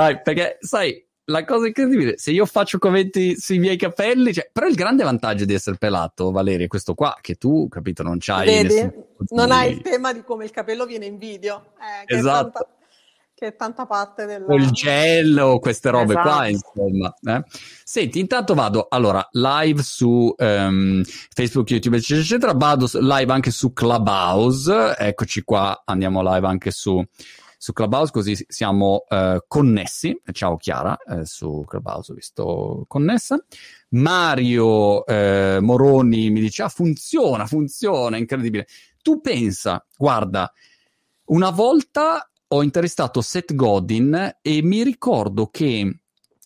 [0.00, 4.66] Dai, perché sai, la cosa incredibile, se io faccio commenti sui miei capelli, cioè, però
[4.66, 8.46] il grande vantaggio di essere pelato, Valeria, è questo qua, che tu, capito, non c'hai
[8.46, 8.74] Vedi?
[8.74, 8.92] nessun...
[9.28, 12.48] Non hai il tema di come il capello viene in video, eh, che, Esatto.
[12.48, 12.68] è tanta,
[13.34, 14.44] che è tanta parte del...
[14.48, 16.72] o il gel o queste robe qua, Esatto.
[16.86, 17.14] insomma.
[17.36, 17.44] eh.
[17.84, 23.72] Senti, intanto vado, allora, live su ehm, Facebook, YouTube, eccetera, eccetera, vado live anche su
[23.72, 27.04] Clubhouse, eccoci qua, andiamo live anche su,
[27.60, 30.18] su Clubhouse, così siamo eh, connessi.
[30.32, 33.38] Ciao Chiara, eh, su Clubhouse ho visto connessa.
[33.90, 38.66] Mario eh, Moroni mi dice, ah, funziona, funziona, incredibile.
[39.02, 40.50] Tu pensa, guarda,
[41.26, 46.00] una volta ho intervistato Seth Godin e mi ricordo che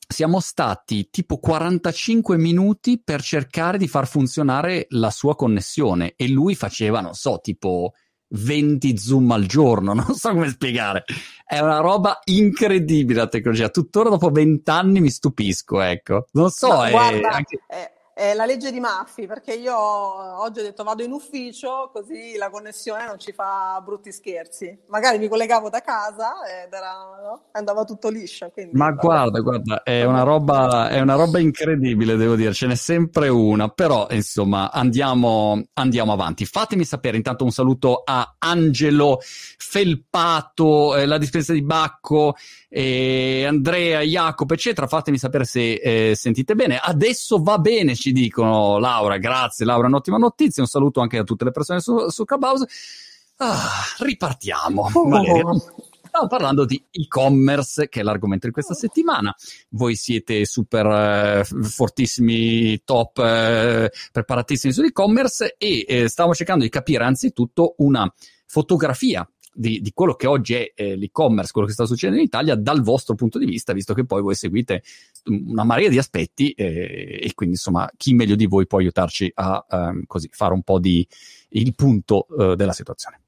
[0.09, 6.57] siamo stati tipo 45 minuti per cercare di far funzionare la sua connessione e lui
[6.57, 7.93] faceva, non so, tipo
[8.37, 11.05] 20 zoom al giorno, non so come spiegare.
[11.47, 13.69] È una roba incredibile la tecnologia.
[13.69, 16.27] Tuttora dopo 20 anni mi stupisco, ecco.
[16.33, 20.61] Non so, No, è guarda, anche- è, è la legge di Murphy, perché io oggi
[20.61, 24.79] ho detto vado in ufficio così la connessione non ci fa brutti scherzi.
[24.87, 27.43] Magari mi collegavo da casa ed era, no?
[27.53, 28.51] andava tutto liscio.
[28.51, 29.01] Quindi, Ma vabbè.
[29.01, 33.69] guarda, guarda, è una roba, è una roba incredibile, devo dire, ce n'è sempre una,
[33.69, 36.47] però insomma andiamo, andiamo avanti.
[36.47, 42.37] Fatemi sapere intanto un saluto a Angelo Felpato, eh, la dispensa di Bacco,
[42.69, 44.87] eh, Andrea, Jacopo, eccetera.
[44.87, 46.79] Fatemi sapere se eh, sentite bene.
[46.81, 50.63] Adesso va bene, ci dicono Laura, grazie Laura, un'ottima notizia.
[50.63, 52.67] Un saluto anche a tutte le persone su, su Clubhouse.
[53.39, 54.91] Ah, ripartiamo.
[54.93, 55.43] Valeria.
[56.07, 59.35] Stiamo parlando di e-commerce, che è l'argomento di questa settimana.
[59.71, 67.05] Voi siete super eh, fortissimi, top, eh, preparatissimi sull'e-commerce e eh, stavo cercando di capire
[67.05, 68.13] anzitutto una
[68.45, 72.55] fotografia di, di quello che oggi è eh, l'e-commerce, quello che sta succedendo in Italia
[72.55, 74.83] dal vostro punto di vista, visto che poi voi seguite
[75.27, 79.65] una marea di aspetti eh, e quindi insomma chi meglio di voi può aiutarci a
[79.69, 81.07] ehm, così fare un po' di
[81.51, 83.24] il punto eh, della situazione.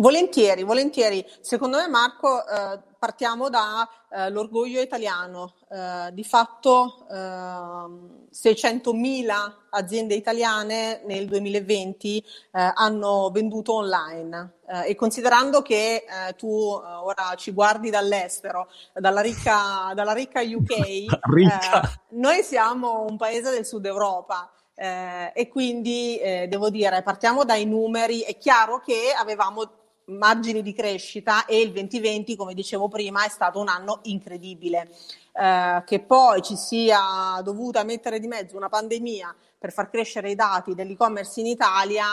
[0.00, 1.22] Volentieri, volentieri.
[1.42, 5.56] Secondo me, Marco, eh, partiamo dall'orgoglio italiano.
[5.70, 14.54] Eh, di fatto, ehm, 600.000 aziende italiane nel 2020 eh, hanno venduto online.
[14.66, 16.48] Eh, e considerando che eh, tu
[16.82, 21.82] eh, ora ci guardi dall'estero, dalla ricca, dalla ricca UK, Ricca.
[21.82, 24.50] eh, noi siamo un paese del sud Europa.
[24.74, 28.20] Eh, e quindi eh, devo dire, partiamo dai numeri.
[28.20, 29.79] È chiaro che avevamo
[30.10, 34.90] margini di crescita e il 2020, come dicevo prima, è stato un anno incredibile.
[35.32, 40.34] Eh, che poi ci sia dovuta mettere di mezzo una pandemia per far crescere i
[40.34, 42.04] dati dell'e-commerce in Italia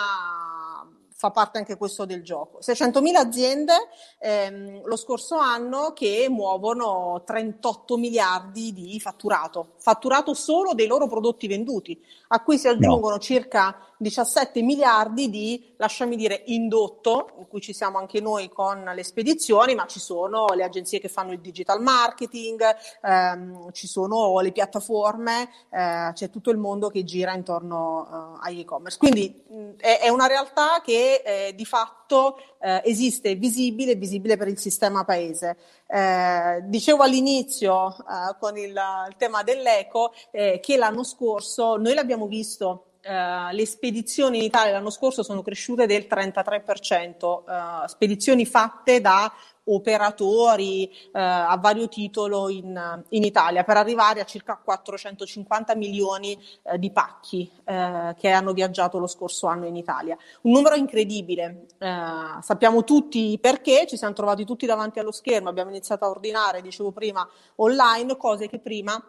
[1.17, 2.59] fa parte anche questo del gioco.
[2.61, 3.73] 600.000 aziende
[4.19, 11.47] ehm, lo scorso anno che muovono 38 miliardi di fatturato, fatturato solo dei loro prodotti
[11.47, 11.99] venduti,
[12.29, 13.19] a cui si aggiungono no.
[13.19, 19.03] circa 17 miliardi di, lasciami dire, indotto, in cui ci siamo anche noi con le
[19.03, 22.63] spedizioni, ma ci sono le agenzie che fanno il digital marketing,
[23.01, 28.59] ehm, ci sono le piattaforme, eh, c'è tutto il mondo che gira intorno uh, agli
[28.59, 28.97] e-commerce.
[28.97, 34.47] Quindi mh, è, è, una realtà che eh, di fatto eh, esiste, visibile, visibile per
[34.47, 35.57] il sistema paese.
[35.87, 42.27] Eh, dicevo all'inizio eh, con il, il, tema dell'eco eh, che l'anno scorso noi l'abbiamo
[42.27, 48.99] visto Uh, le spedizioni in Italia l'anno scorso sono cresciute del 33%, uh, spedizioni fatte
[48.99, 49.31] da
[49.63, 56.37] operatori uh, a vario titolo in, in, Italia per arrivare a circa 450 milioni
[56.77, 60.17] di pacchi che hanno viaggiato lo scorso anno in Italia.
[60.41, 66.05] Un numero incredibile, sappiamo tutti perché, ci siamo trovati tutti davanti allo schermo, abbiamo iniziato
[66.05, 69.01] a ordinare, dicevo prima, online, cose che prima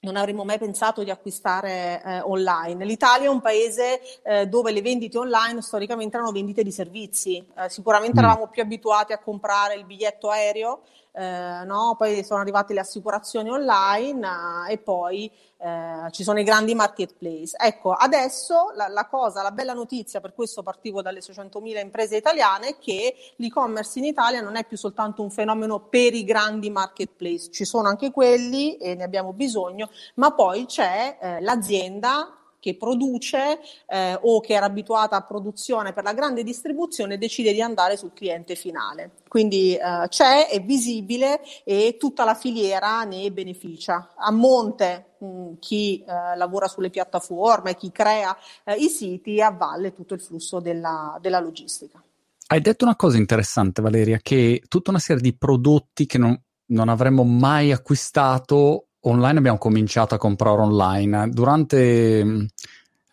[0.00, 2.84] non avremmo mai pensato di acquistare eh, online.
[2.84, 7.44] L'Italia è un paese eh, dove le vendite online storicamente erano vendite di servizi.
[7.56, 8.24] Eh, sicuramente mm.
[8.24, 10.82] eravamo più abituati a comprare il biglietto aereo,
[11.16, 11.94] eh, no?
[11.96, 14.26] poi sono arrivate le assicurazioni online
[14.68, 17.56] eh, e poi eh, ci sono i grandi marketplace.
[17.58, 22.68] Ecco, adesso la, la, cosa, la bella notizia, per questo partivo dalle 600.000 imprese italiane,
[22.68, 27.50] è che l'e-commerce in Italia non è più soltanto un fenomeno per i grandi marketplace,
[27.50, 33.60] ci sono anche quelli e ne abbiamo bisogno, ma poi c'è eh, l'azienda che produce
[33.86, 38.12] eh, o che era abituata a produzione per la grande distribuzione decide di andare sul
[38.12, 39.12] cliente finale.
[39.28, 44.14] Quindi eh, c'è, è visibile e tutta la filiera ne beneficia.
[44.16, 49.92] A monte mh, chi eh, lavora sulle piattaforme, chi crea eh, i siti a valle
[49.92, 52.02] tutto il flusso della, della logistica.
[52.48, 56.36] Hai detto una cosa interessante, Valeria, che tutta una serie di prodotti che non,
[56.70, 61.28] non avremmo mai acquistato online, abbiamo cominciato a comprare online.
[61.30, 62.44] Durante mm,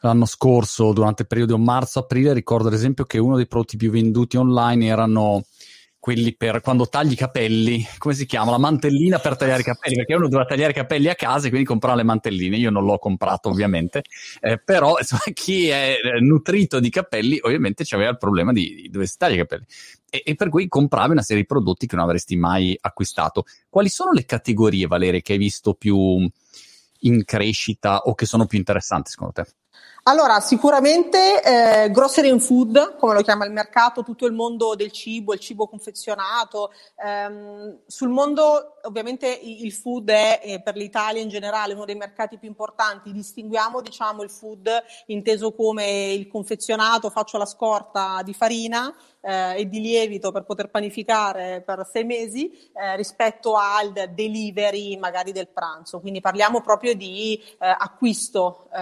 [0.01, 4.37] l'anno scorso, durante il periodo marzo-aprile, ricordo ad esempio che uno dei prodotti più venduti
[4.37, 5.43] online erano
[6.03, 8.51] quelli per quando tagli i capelli, come si chiama?
[8.51, 11.49] La mantellina per tagliare i capelli, perché uno doveva tagliare i capelli a casa e
[11.49, 12.57] quindi comprare le mantelline.
[12.57, 14.03] Io non l'ho comprato ovviamente,
[14.41, 18.89] eh, però insomma, chi è eh, nutrito di capelli ovviamente aveva il problema di, di
[18.89, 19.63] dove si taglia i capelli.
[20.09, 23.45] E, e, per cui compravi una serie di prodotti che non avresti mai acquistato.
[23.69, 26.29] Quali sono le categorie, Valeria, che hai visto più
[26.99, 29.45] in crescita o che sono più interessanti secondo te?
[30.05, 34.91] Allora, sicuramente eh, grocery and food, come lo chiama il mercato, tutto il mondo del
[34.91, 36.73] cibo, il cibo confezionato.
[36.97, 42.37] Ehm, sul mondo, ovviamente, il food è eh, per l'Italia in generale uno dei mercati
[42.37, 43.13] più importanti.
[43.13, 44.69] Distinguiamo, diciamo, il food
[45.05, 50.69] inteso come il confezionato, faccio la scorta di farina, eh, e di lievito per poter
[50.69, 55.99] panificare per sei mesi eh, rispetto al delivery magari del pranzo.
[56.01, 58.79] Quindi parliamo proprio di eh, acquisto, eh,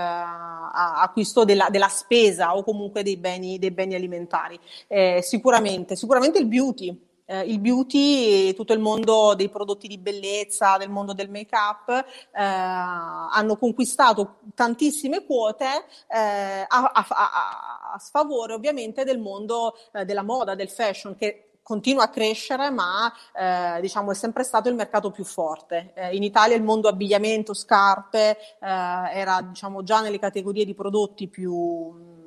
[1.11, 4.59] acquisto della, della, spesa o comunque dei beni, dei beni alimentari.
[4.87, 10.75] Eh, sicuramente, sicuramente il beauty eh, il beauty, tutto il mondo dei prodotti di bellezza,
[10.75, 18.51] del mondo del make-up, eh, hanno conquistato tantissime quote eh, a, a, a, a, sfavore
[18.53, 24.11] ovviamente del mondo eh, della moda, del fashion, che continua a crescere, ma eh, diciamo
[24.11, 25.93] è sempre stato il mercato più forte.
[25.95, 31.29] Eh, in Italia il mondo abbigliamento, scarpe eh, era diciamo già nelle categorie di prodotti
[31.29, 32.19] più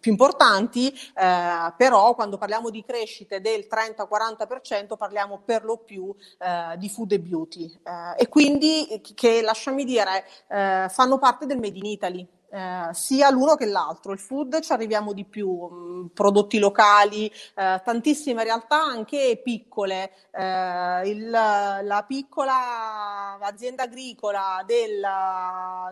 [0.00, 6.76] più importanti, eh, però quando parliamo di crescite del 30-40% parliamo per lo più eh,
[6.76, 11.78] di food e beauty eh, e quindi che lasciami dire eh, fanno parte del Made
[11.78, 12.35] in Italy.
[12.56, 14.12] Eh, sia l'uno che l'altro.
[14.12, 20.10] Il food ci arriviamo di più, mh, mm, prodotti locali, eh, tantissime realtà anche piccole.
[20.30, 25.06] Eh, il, la piccola azienda agricola del,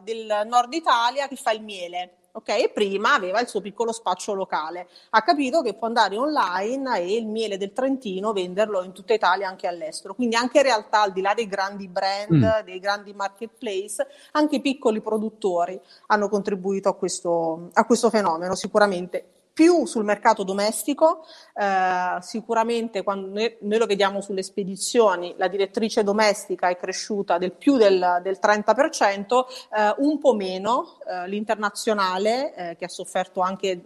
[0.02, 2.48] del nord Italia che fa il miele ok?
[2.48, 4.88] E prima aveva il suo piccolo spaccio locale.
[5.10, 9.48] Ha capito che può andare online e il miele del Trentino venderlo in tutta Italia,
[9.48, 10.14] anche all'estero.
[10.14, 12.64] Quindi anche in realtà, al di là dei grandi brand, mm.
[12.64, 19.24] dei grandi marketplace, anche i piccoli produttori hanno contribuito a questo, a questo fenomeno, sicuramente
[19.54, 21.24] più sul mercato domestico,
[21.54, 27.52] eh, sicuramente quando noi, noi, lo vediamo sulle spedizioni, la direttrice domestica è cresciuta del
[27.52, 29.44] più del, del 30%,
[29.76, 33.80] eh, un po' meno eh, l'internazionale eh, che ha sofferto anche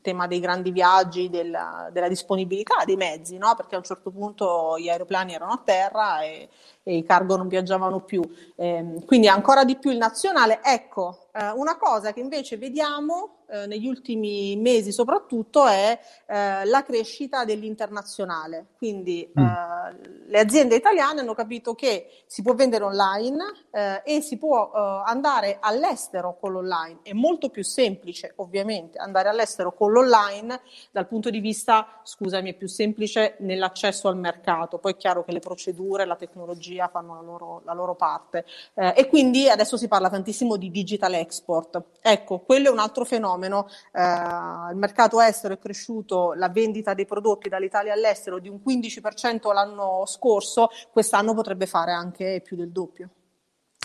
[0.00, 3.54] tema dei grandi viaggi, della, della disponibilità dei mezzi, no?
[3.54, 6.48] perché a un certo punto gli aeroplani erano a terra e,
[6.82, 8.22] e i cargo non viaggiavano più.
[8.56, 10.60] Eh, quindi ancora di più il nazionale.
[10.62, 16.82] Ecco, eh, una cosa che invece vediamo eh, negli ultimi mesi soprattutto è eh, la
[16.82, 18.66] crescita dell'internazionale.
[18.76, 19.42] Quindi mm.
[19.42, 24.70] eh, le aziende italiane hanno capito che si può vendere online eh, e si può
[24.74, 26.98] eh, andare all'estero con l'online.
[27.02, 32.54] È molto più semplice, ovviamente, andare all'estero con l'online dal punto di vista, scusami, è
[32.54, 34.76] più semplice nell'accesso al mercato.
[34.76, 38.44] Poi è chiaro che le procedure, la tecnologia fanno la loro, la loro parte.
[38.74, 41.82] E quindi adesso si parla tantissimo di digital export.
[42.00, 43.68] Ecco, quello è un altro fenomeno.
[43.92, 49.52] Eh, il mercato estero è cresciuto, la vendita dei prodotti dall'Italia all'estero di un 15%
[49.52, 53.10] l'anno scorso, quest'anno potrebbe fare anche più del doppio.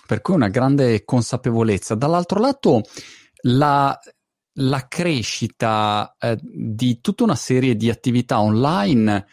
[0.05, 1.95] Per cui una grande consapevolezza.
[1.95, 2.81] Dall'altro lato,
[3.43, 3.97] la,
[4.53, 9.25] la crescita eh, di tutta una serie di attività online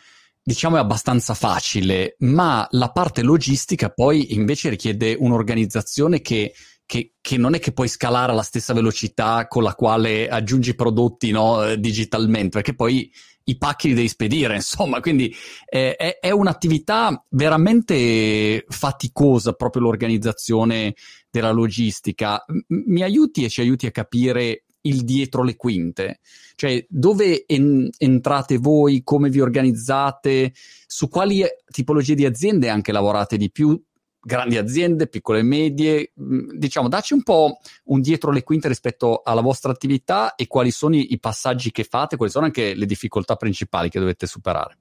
[0.43, 6.53] diciamo è abbastanza facile, ma la parte logistica poi invece richiede un'organizzazione che
[6.91, 11.31] che, che, non è che puoi scalare alla stessa velocità con la quale aggiungi prodotti
[11.31, 13.09] no, eh, digitalmente, perché poi
[13.45, 15.33] i pacchi li devi spedire, insomma, quindi
[15.69, 20.95] eh, è, è, un'attività veramente faticosa proprio l'organizzazione
[21.31, 22.45] della logistica.
[22.49, 26.19] M- mi aiuti e ci aiuti a capire il dietro le quinte,
[26.57, 30.55] cioè dove en- entrate voi, come vi organizzate,
[30.89, 33.81] su quali tipologie di aziende anche lavorate di più,
[34.21, 39.23] grandi aziende, piccole e medie, mm, diciamo, dacci un po' un dietro le quinte rispetto
[39.25, 43.37] alla vostra attività e quali sono i, passaggi che fate, quali sono anche le difficoltà
[43.37, 44.79] principali che dovete superare.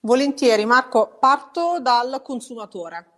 [0.00, 3.12] Volentieri, Marco, parto dal consumatore.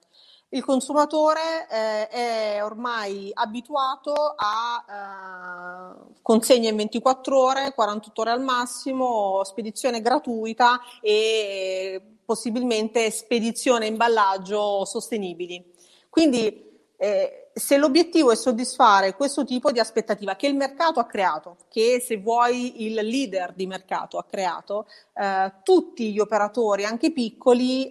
[0.55, 8.43] Il consumatore eh, è ormai abituato a eh, consegne in 24 ore, 48 ore al
[8.43, 15.63] massimo, spedizione gratuita e possibilmente spedizione e imballaggio sostenibili.
[16.09, 21.57] Quindi eh, se l'obiettivo è soddisfare questo tipo di aspettativa che il mercato ha creato,
[21.69, 27.91] che se vuoi il leader di mercato ha creato, eh, tutti gli operatori, anche piccoli,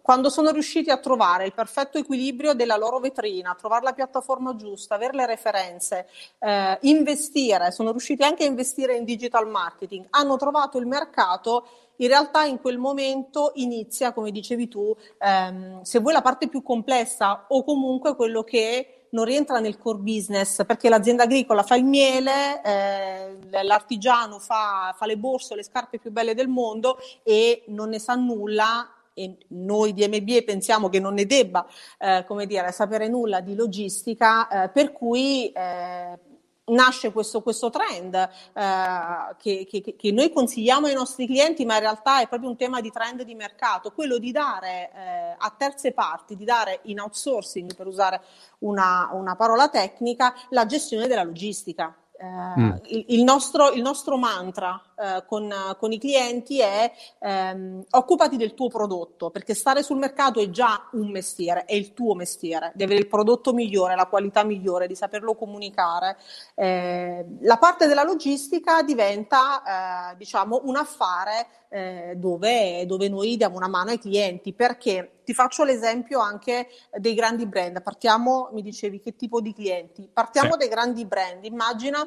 [0.00, 4.94] quando sono riusciti a trovare il perfetto equilibrio della loro vetrina, trovare la piattaforma giusta,
[4.94, 10.78] avere le referenze, eh, investire, sono riusciti anche a investire in digital marketing, hanno trovato
[10.78, 11.66] il mercato
[11.96, 16.62] in realtà in quel momento inizia, come dicevi tu, ehm, se vuoi la parte più
[16.62, 21.84] complessa o comunque quello che non rientra nel core business perché l'azienda agricola fa il
[21.84, 27.90] miele, eh, l'artigiano fa, fa le borse, le scarpe più belle del mondo e non
[27.90, 31.66] ne sa nulla e noi di MBA pensiamo che non ne debba,
[31.98, 36.18] eh, come dire, sapere nulla di logistica, eh, per cui eh,
[36.66, 41.80] nasce questo, questo trend eh, che, che, che, noi consigliamo ai nostri clienti, ma in
[41.80, 45.92] realtà è proprio un tema di trend di mercato, quello di dare eh, a terze
[45.92, 48.20] parti, di dare in outsourcing, per usare
[48.60, 51.96] una, una parola tecnica, la gestione della logistica.
[52.16, 52.70] Eh, mm.
[52.84, 58.54] il, il, nostro, il, nostro, mantra eh, con, con, i clienti è ehm, occupati del
[58.54, 62.82] tuo prodotto, perché stare sul mercato è già un mestiere, è il tuo mestiere, di
[62.82, 66.16] avere il prodotto migliore, la qualità migliore, di saperlo comunicare.
[66.54, 73.56] Eh, la parte della logistica diventa, eh, diciamo, un affare eh, dove, dove noi diamo
[73.56, 76.68] una mano ai clienti, perché ti faccio l'esempio anche
[76.98, 77.82] dei grandi brand.
[77.82, 80.08] Partiamo, mi dicevi che tipo di clienti?
[80.12, 80.58] Partiamo sì.
[80.58, 81.44] dai grandi brand.
[81.44, 82.06] Immagina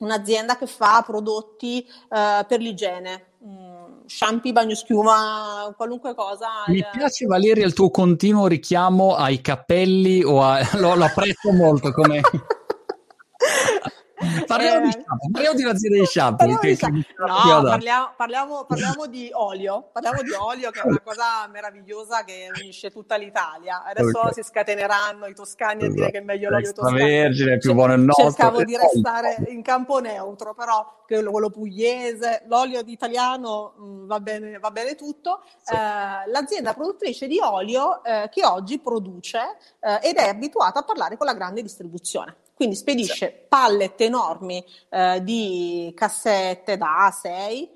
[0.00, 3.26] un'azienda che fa prodotti uh, per l'igiene.
[3.44, 6.48] Mm, shampoo, bagno schiuma, qualunque cosa.
[6.66, 10.60] Mi piace Valeria il tuo continuo richiamo ai capelli o a...
[10.78, 12.20] lo, lo apprezzo molto come...
[14.46, 16.58] Parliamo, eh, di shampoo, parliamo di un'azienda di shampoo.
[16.58, 19.88] Che, che no, parliamo, parliamo, parliamo, di olio.
[19.92, 23.82] Parliamo di olio, che è una cosa meravigliosa che unisce tutta l'Italia.
[23.84, 24.32] Adesso okay.
[24.34, 26.96] si scateneranno i toscani a dire che è meglio l'olio toscano.
[26.96, 28.26] vergine, più buono il nostro.
[28.26, 34.20] Cercavo di restare in campo neutro, però quello, quello pugliese, l'olio italiano mh, mm, va,
[34.20, 35.42] bene, va bene tutto.
[35.62, 35.74] Sì.
[35.74, 39.38] Eh, l'azienda produttrice di olio eh, che oggi produce
[39.80, 42.36] eh, ed è abituata a parlare con la grande distribuzione.
[42.60, 43.46] Quindi spedisce sì.
[43.48, 47.70] pallet enormi eh, di cassette da A6 eh,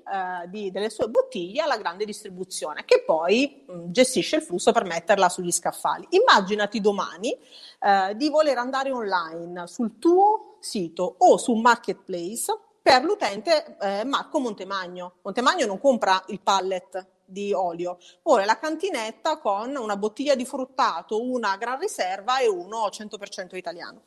[0.49, 4.83] di, delle sue bottiglie alla grande distribuzione, che poi mh, mm, gestisce il flusso per
[4.83, 6.05] metterla sugli scaffali.
[6.11, 7.35] Immaginati domani
[7.79, 14.03] eh, di voler andare online sul tuo sito o su un marketplace per l'utente eh,
[14.05, 15.13] Marco Montemagno.
[15.23, 21.23] Montemagno non compra il pallet di olio, vuole la cantinetta con una bottiglia di fruttato,
[21.23, 24.01] una gran riserva e uno 100% italiano.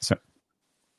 [0.00, 0.18] Sì.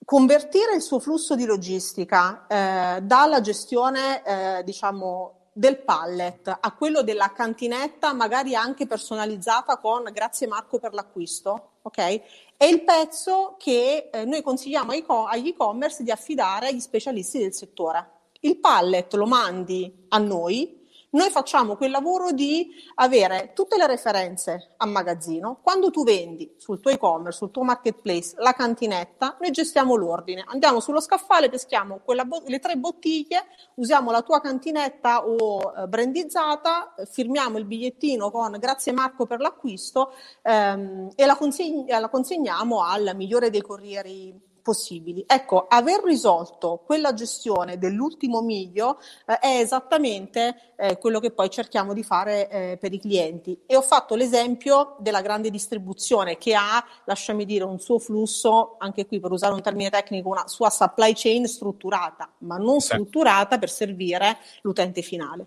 [0.06, 7.02] Convertire il suo flusso di logistica eh, dalla gestione, eh, diciamo, del pallet a quello
[7.02, 12.22] della cantinetta, magari anche personalizzata con grazie Marco per l'acquisto, ok?
[12.56, 17.40] È il pezzo che eh, noi consigliamo ai co- agli e-commerce di affidare agli specialisti
[17.40, 18.20] del settore.
[18.42, 20.81] Il pallet lo mandi a noi,
[21.12, 25.60] noi facciamo quel lavoro di avere tutte le referenze a magazzino.
[25.62, 30.44] Quando tu vendi sul tuo e-commerce, sul tuo marketplace, la cantinetta, noi gestiamo l'ordine.
[30.48, 36.94] Andiamo sullo scaffale, peschiamo bo- le tre bottiglie, usiamo la tua cantinetta o eh, brandizzata,
[37.10, 40.14] firmiamo il bigliettino con grazie Marco per l'acquisto
[40.44, 45.24] ehm, e la, consegn- la consegniamo al migliore dei corrieri possibili.
[45.28, 51.94] Ecco, aver risolto quella gestione dell'ultimo miglio eh, è esattamente eh, quello che poi cerchiamo
[51.94, 53.60] di fare eh, per i clienti.
[53.66, 59.06] E ho fatto l'esempio della grande distribuzione che ha, lasciami dire, un suo flusso, anche
[59.06, 63.70] qui per usare un termine tecnico, una sua supply chain strutturata, ma non strutturata per
[63.70, 65.46] servire l'utente finale.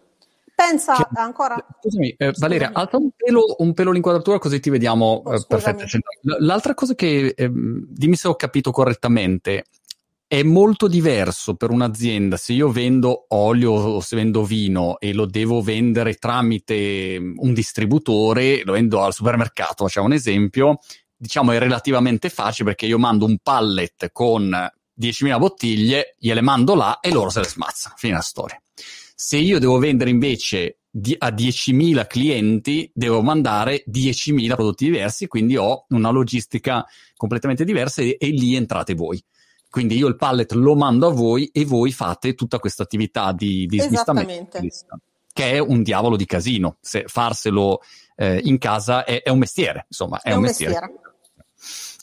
[0.54, 1.56] Pensa che, ancora.
[1.80, 5.84] Scusami, eh, Valeria, alza un pelo, un pelo, l'inquadratura così ti vediamo oh, eh, perfetto.
[6.38, 9.64] L'altra cosa che, eh, dimmi se ho capito correttamente,
[10.26, 15.26] è molto diverso per un'azienda se io vendo olio o se vendo vino e lo
[15.26, 20.78] devo vendere tramite mm, un distributore, lo vendo al supermercato, facciamo un esempio,
[21.16, 24.48] diciamo è relativamente facile perché io mando un pallet con
[25.00, 28.60] 10.000 bottiglie, gliele mando là e loro se le smazzano, fine la storia.
[29.14, 35.56] Se io devo vendere invece di, a 10.000 clienti, devo mandare 10.000 prodotti diversi, quindi
[35.56, 36.84] ho una logistica
[37.16, 39.22] completamente diversa e, e lì entrate voi.
[39.70, 43.66] Quindi io il pallet lo mando a voi e voi fate tutta questa attività di,
[43.66, 44.60] di smistamento,
[45.32, 46.76] che è un diavolo di casino.
[46.80, 47.80] Se farselo
[48.14, 50.74] eh, in casa è, è, un mestiere, insomma, è, è un, mestiere.
[50.74, 51.02] mestiere.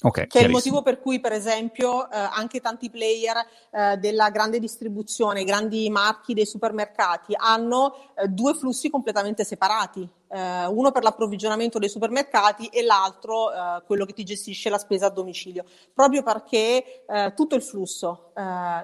[0.03, 3.38] Okay, che è il motivo per cui, per esempio, eh, anche tanti player
[3.70, 10.10] eh, della grande distribuzione, i grandi marchi dei supermercati hanno eh, due flussi completamente separati.
[10.27, 15.05] Eh, uno per l'approvvigionamento dei supermercati e l'altro eh, quello che ti gestisce la spesa
[15.05, 18.31] a domicilio, proprio perché eh, tutto il flusso,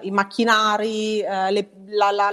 [0.02, 2.30] i macchinari, le, la, la,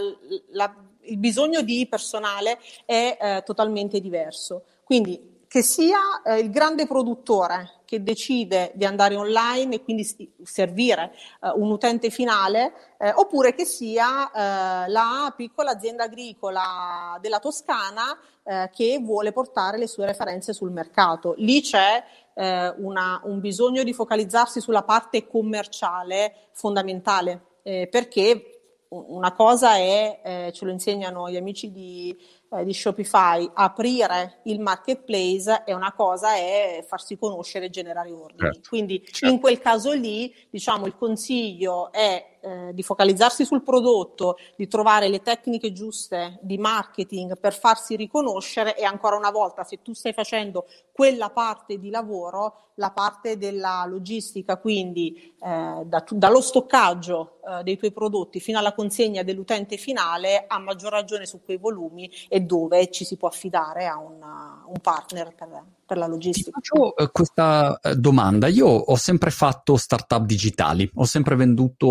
[0.51, 4.63] la, il bisogno di personale è totalmente diverso.
[4.83, 10.03] Quindi che sia eh, il grande produttore che decide di andare online e quindi
[10.43, 17.39] servire eh, un utente finale, eh, oppure che sia eh, la piccola azienda agricola della
[17.39, 21.35] Toscana eh, che vuole portare le sue referenze sul mercato.
[21.37, 29.75] Lì c'è eh, una, un bisogno di focalizzarsi sulla parte commerciale fondamentale, perché una cosa
[29.75, 32.15] è, ce lo insegnano gli amici di
[32.51, 38.53] eh, di Shopify, aprire il marketplace e una cosa è farsi conoscere e generare ordini.
[38.53, 38.69] Certo.
[38.69, 39.33] Quindi certo.
[39.33, 45.07] in quel caso lì, diciamo, il consiglio è eh, di focalizzarsi sul prodotto, di trovare
[45.07, 50.13] le tecniche giuste di marketing per farsi riconoscere e ancora una volta se tu stai
[50.13, 57.63] facendo quella parte di lavoro, la parte della logistica, quindi eh, da, dallo stoccaggio eh,
[57.63, 62.41] dei tuoi prodotti fino alla consegna dell'utente finale, a maggior ragione su quei volumi e
[62.41, 66.51] dove ci si può affidare a una, un partner per, per la logistica.
[66.51, 68.47] Ti faccio eh, questa eh, domanda.
[68.47, 71.87] Io ho sempre fatto startup digitali, ho sempre venduto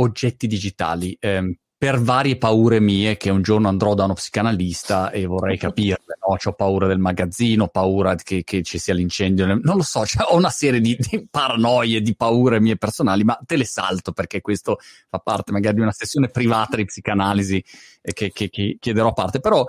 [0.00, 1.16] oggetti digitali.
[1.20, 6.16] Ehm, per varie paure mie che un giorno andrò da uno psicanalista e vorrei capirle,
[6.26, 6.36] no?
[6.42, 10.36] Ho paura del magazzino, paura che, che, ci sia l'incendio, non lo so, cioè, ho
[10.36, 14.78] una serie di, di, paranoie, di paure mie personali, ma te le salto perché questo
[15.10, 17.62] fa parte magari di una sessione privata di psicanalisi
[18.00, 19.40] eh, che, che, che chiederò a parte.
[19.40, 19.66] Però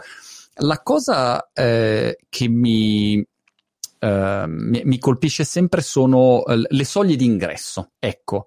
[0.60, 3.25] la cosa eh, che mi,
[4.06, 7.94] eh, mi, mi, colpisce sempre sono eh, le soglie di ingresso.
[7.98, 8.46] Ecco,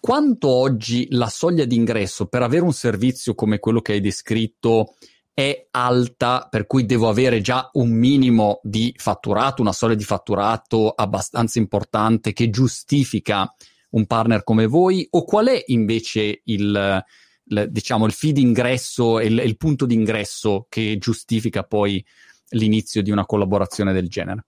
[0.00, 4.96] quanto oggi la soglia di ingresso per avere un servizio come quello che hai descritto
[5.32, 10.90] è alta, per cui devo avere già un minimo di fatturato, una soglia di fatturato
[10.90, 13.54] abbastanza importante che giustifica
[13.90, 17.04] un partner come voi, o qual è invece il,
[17.44, 22.04] il diciamo, il fee d'ingresso e il, il punto d'ingresso che giustifica poi
[22.50, 24.44] l'inizio di una collaborazione del genere?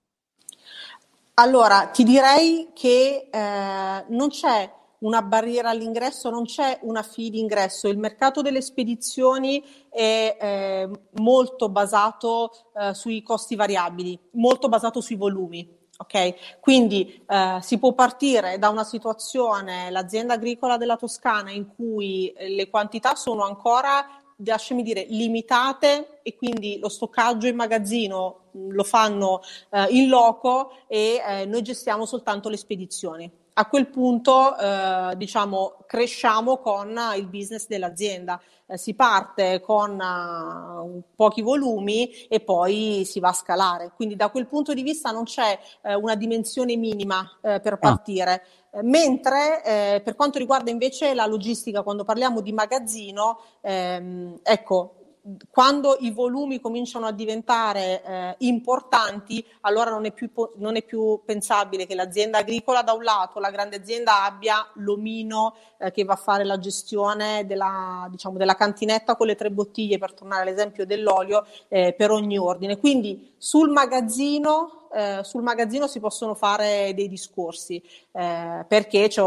[1.35, 4.69] Allora, ti direi che eh, non c'è
[4.99, 7.87] una barriera all'ingresso, non c'è una fee d'ingresso.
[7.87, 10.89] Il mercato delle spedizioni è eh,
[11.21, 15.79] molto basato eh, sui costi variabili, molto basato sui volumi.
[15.97, 22.33] Ok, quindi eh, si può partire da una situazione, l'azienda agricola della Toscana, in cui
[22.35, 29.41] le quantità sono ancora lasciami dire, limitate e quindi lo stoccaggio in magazzino lo fanno
[29.69, 33.31] eh, in loco e eh, noi gestiamo soltanto le spedizioni.
[33.53, 38.41] A quel punto, eh, diciamo, cresciamo con il business dell'azienda.
[38.65, 43.91] Eh, si parte con uh, pochi volumi e poi si va a scalare.
[43.93, 47.77] Quindi da quel punto di vista non c'è eh, una dimensione minima eh, per ah.
[47.77, 48.45] partire.
[48.71, 48.81] Ah.
[48.83, 55.00] Mentre eh, per quanto riguarda invece la logistica, quando parliamo di magazzino, ehm, ecco,
[55.51, 61.21] quando i volumi cominciano a diventare eh, importanti, allora non è, più, non è, più,
[61.23, 66.13] pensabile che l'azienda agricola da un lato, la grande azienda abbia l'omino eh, che va
[66.13, 70.85] a fare la gestione della, diciamo, della, cantinetta con le tre bottiglie, per tornare all'esempio
[70.85, 72.79] dell'olio, eh, per ogni ordine.
[72.79, 77.81] Quindi sul magazzino, eh, sul magazzino si possono fare dei discorsi
[78.11, 79.21] eh, perché c'è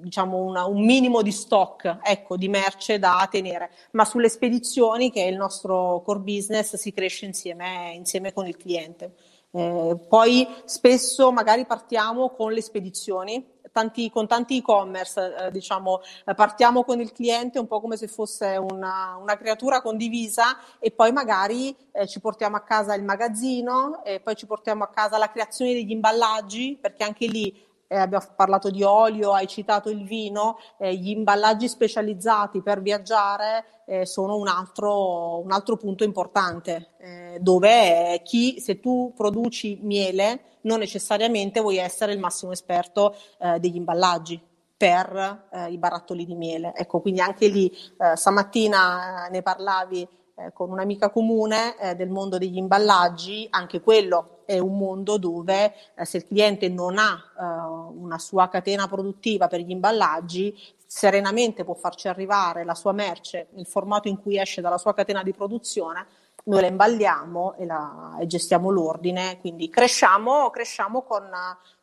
[0.00, 5.24] diciamo una, un minimo di stock ecco, di merce da tenere, ma sulle spedizioni, che
[5.24, 9.14] è il nostro core business, si cresce insieme, insieme con il cliente.
[9.50, 16.34] Eh, poi spesso magari partiamo con le spedizioni, tanti, con tanti e-commerce, eh, diciamo, eh,
[16.34, 21.12] partiamo con il cliente un po' come se fosse una, una creatura condivisa e poi
[21.12, 25.30] magari eh, ci portiamo a casa il magazzino e poi ci portiamo a casa la
[25.30, 30.58] creazione degli imballaggi, perché anche lì eh, abbiamo parlato di olio, hai citato il vino,
[30.78, 37.38] eh, gli imballaggi specializzati per viaggiare eh, sono un altro, un altro, punto importante, eh,
[37.40, 43.76] dove chi, se tu produci miele, non necessariamente vuoi essere il massimo esperto eh, degli
[43.76, 44.40] imballaggi
[44.76, 46.74] per eh, i barattoli di miele.
[46.74, 47.72] Ecco, quindi anche lì
[48.14, 50.06] stamattina ne parlavi
[50.52, 56.18] con un'amica comune del mondo degli imballaggi, anche quello è un mondo dove eh, se
[56.18, 57.42] il cliente non ha eh,
[57.98, 63.66] una sua catena produttiva per gli imballaggi, serenamente può farci arrivare la sua merce nel
[63.66, 66.06] formato in cui esce dalla sua catena di produzione
[66.44, 71.28] noi la imballiamo e, la, e gestiamo l'ordine, quindi cresciamo, cresciamo con,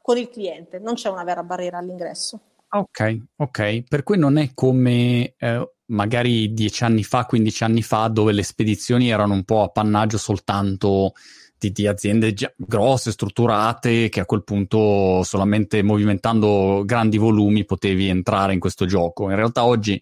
[0.02, 2.40] con il cliente, non c'è una vera barriera all'ingresso.
[2.70, 8.08] Ok, ok, per cui non è come eh, magari dieci anni fa, 15 anni fa,
[8.08, 11.14] dove le spedizioni erano un po' appannaggio soltanto
[11.58, 18.54] di, di aziende grosse, strutturate, che a quel punto solamente movimentando grandi volumi potevi entrare
[18.54, 19.30] in questo gioco.
[19.30, 20.02] In realtà oggi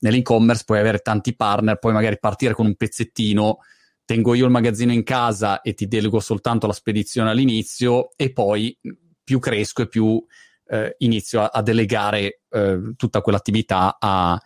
[0.00, 3.58] nell'e-commerce puoi avere tanti partner, puoi magari partire con un pezzettino,
[4.04, 8.76] tengo io il magazzino in casa e ti delego soltanto la spedizione all'inizio e poi
[9.22, 10.22] più cresco e più
[10.66, 14.40] eh, inizio a, a delegare eh, tutta quell'attività a,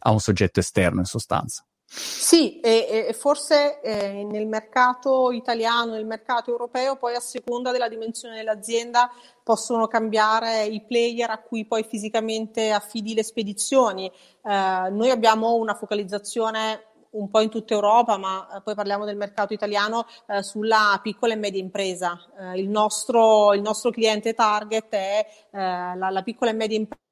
[0.00, 1.64] a, un soggetto esterno in sostanza.
[1.92, 7.88] Sì, e, e forse eh, nel mercato italiano, nel mercato europeo, poi a seconda della
[7.88, 9.10] dimensione dell'azienda
[9.42, 14.06] possono cambiare i player a cui poi fisicamente affidi le spedizioni.
[14.06, 14.12] Eh,
[14.90, 19.52] noi abbiamo una focalizzazione un po' in tutta Europa, ma eh, poi parliamo del mercato
[19.52, 22.18] italiano, eh, sulla piccola e media impresa.
[22.38, 27.08] Eh, il, nostro, il, nostro, cliente target è eh, la, la piccola e media impresa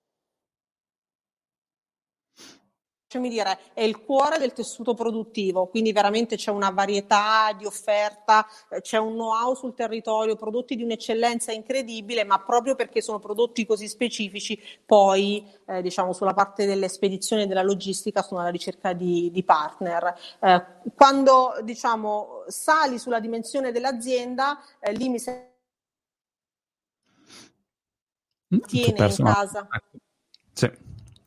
[3.09, 8.47] lasciami dire, è il cuore del tessuto produttivo, quindi veramente c'è una varietà di offerta,
[8.69, 13.65] eh, c'è un know-how sul territorio, prodotti di un'eccellenza incredibile, ma proprio perché sono prodotti
[13.65, 18.93] così specifici, poi eh, diciamo sulla parte delle spedizioni e della logistica sono alla ricerca
[18.93, 20.15] di, di partner.
[20.41, 25.49] Eh, quando diciamo sali sulla dimensione dell'azienda, eh, lì mi sembra
[28.55, 29.67] mm, tiene in casa.
[30.53, 30.71] Sì,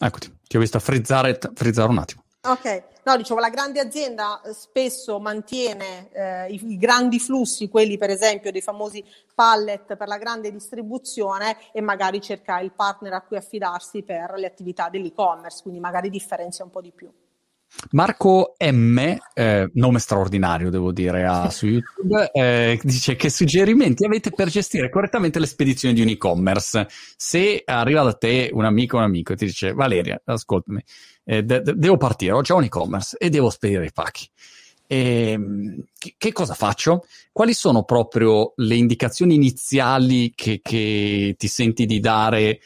[0.06, 0.40] eccoti.
[0.48, 2.24] Ti ho visto frizzare, frizzare un attimo.
[2.44, 7.98] Ok, no, dicevo, la grande azienda eh, spesso mantiene eh, i, i, grandi flussi, quelli
[7.98, 9.04] per esempio dei famosi
[9.36, 14.48] pallet per la grande distribuzione e magari cerca il partner a cui affidarsi per le
[14.48, 17.12] attività dell'e-commerce, quindi magari differenzia un po' di più.
[17.92, 24.30] Marco M, eh, nome straordinario devo dire a, su YouTube, eh, dice che suggerimenti avete
[24.32, 26.88] per gestire correttamente le spedizioni di un e-commerce.
[27.18, 30.84] Se arriva da te un amico o un amico e ti dice Valeria, ascoltami,
[31.24, 34.30] eh, de- de- devo partire, ho già un e-commerce e devo spedire i pacchi.
[34.86, 37.06] E, ehm, che, che, cosa faccio?
[37.32, 42.60] Quali sono proprio le indicazioni iniziali che, che ti senti di dare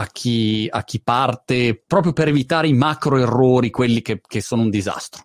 [0.00, 4.62] a chi, a chi parte proprio per evitare i macro errori, quelli che, che sono
[4.62, 5.24] un disastro?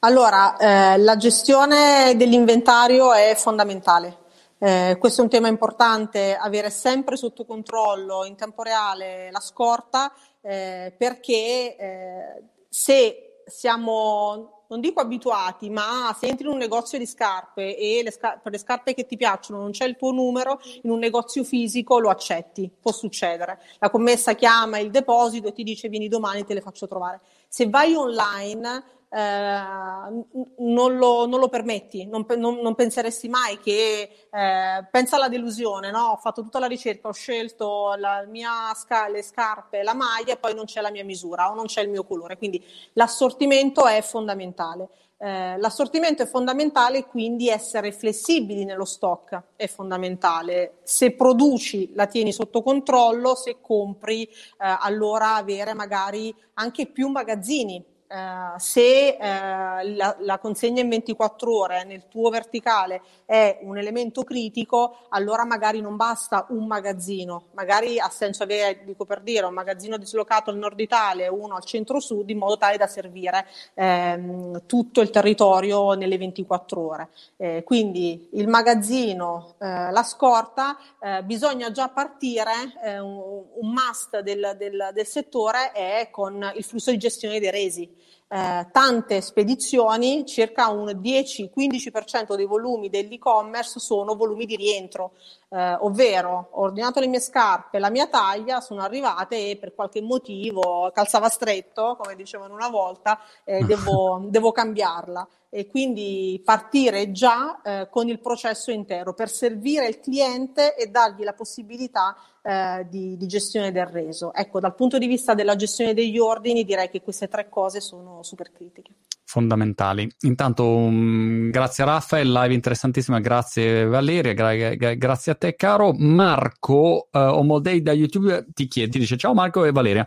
[0.00, 4.18] Allora, eh, la gestione dell'inventario è fondamentale.
[4.58, 10.12] Eh, questo è un tema importante, avere sempre sotto controllo in tempo reale la scorta,
[10.40, 17.04] eh, perché eh, se siamo non dico abituati, ma se entri in un negozio di
[17.04, 20.60] scarpe e le scar- per le scarpe che ti piacciono non c'è il tuo numero,
[20.82, 23.60] in un negozio fisico lo accetti, può succedere.
[23.78, 27.20] La commessa chiama il deposito e ti dice vieni domani, te le faccio trovare.
[27.48, 34.86] Se vai online non, lo, non, lo, permetti, non, non, non penseresti mai che, eh,
[34.90, 36.12] pensa alla delusione, no?
[36.12, 40.38] ho fatto tutta la ricerca, ho scelto la mia sca- le scarpe, la maglia e
[40.38, 44.00] poi non c'è la mia misura o non c'è il mio colore, quindi l'assortimento è
[44.00, 44.88] fondamentale.
[45.18, 50.78] Eh, l'assortimento è fondamentale, quindi essere flessibili nello stock è fondamentale.
[50.82, 57.90] Se produci la tieni sotto controllo, se compri eh, allora avere magari anche più magazzini
[58.12, 64.22] Uh, se uh, la, la, consegna in 24 ore nel tuo verticale è un elemento
[64.22, 69.54] critico, allora magari non basta un magazzino, magari ha senso avere, dico per dire, un
[69.54, 74.66] magazzino dislocato al nord Italia e uno al centro-sud in modo tale da servire ehm,
[74.66, 77.08] tutto il territorio nelle 24 ore.
[77.38, 82.52] Eh, quindi il magazzino, eh, la scorta, eh, bisogna già partire,
[82.84, 87.50] eh, un, un must del, del, del settore è con il flusso di gestione dei
[87.50, 88.00] resi
[88.32, 95.12] eh, tante spedizioni, circa un 10-15% dei volumi dell'e-commerce sono volumi di rientro,
[95.52, 100.00] eh, ovvero ho ordinato le mie scarpe, la mia taglia, sono arrivate e per qualche
[100.00, 107.60] motivo calzava stretto, come dicevano una volta, eh, devo, devo cambiarla e quindi partire già
[107.62, 113.18] eh, con il processo intero per servire il cliente e dargli la possibilità eh, di,
[113.18, 114.32] di, gestione del reso.
[114.32, 118.22] Ecco, dal punto di vista della gestione degli ordini direi che queste tre cose sono
[118.22, 118.92] super critiche.
[119.32, 120.06] Fondamentali.
[120.22, 125.94] Intanto, um, grazie a Raffaele, live interessantissima, grazie Valeria, gra- gra- grazie a te caro.
[125.96, 130.06] Marco, uh, Omodei da YouTube ti chiede, ti dice ciao Marco e Valeria.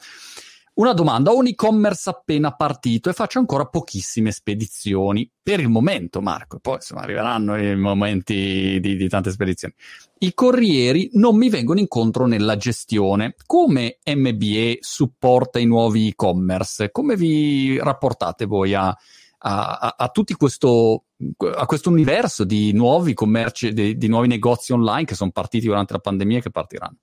[0.75, 6.19] Una domanda, ho un e-commerce appena partito e faccio ancora pochissime spedizioni per il momento,
[6.19, 9.73] Marco, poi insomma arriveranno i momenti di, di tante spedizioni.
[10.17, 13.35] I corrieri non mi vengono incontro nella gestione.
[13.45, 16.91] Come MBE supporta i nuovi e-commerce?
[16.91, 21.05] Come vi rapportate voi a, a, a, tutti questo,
[21.55, 25.93] a questo universo di nuovi commerci, di, di nuovi negozi online che sono partiti durante
[25.93, 26.97] la pandemia e che partiranno.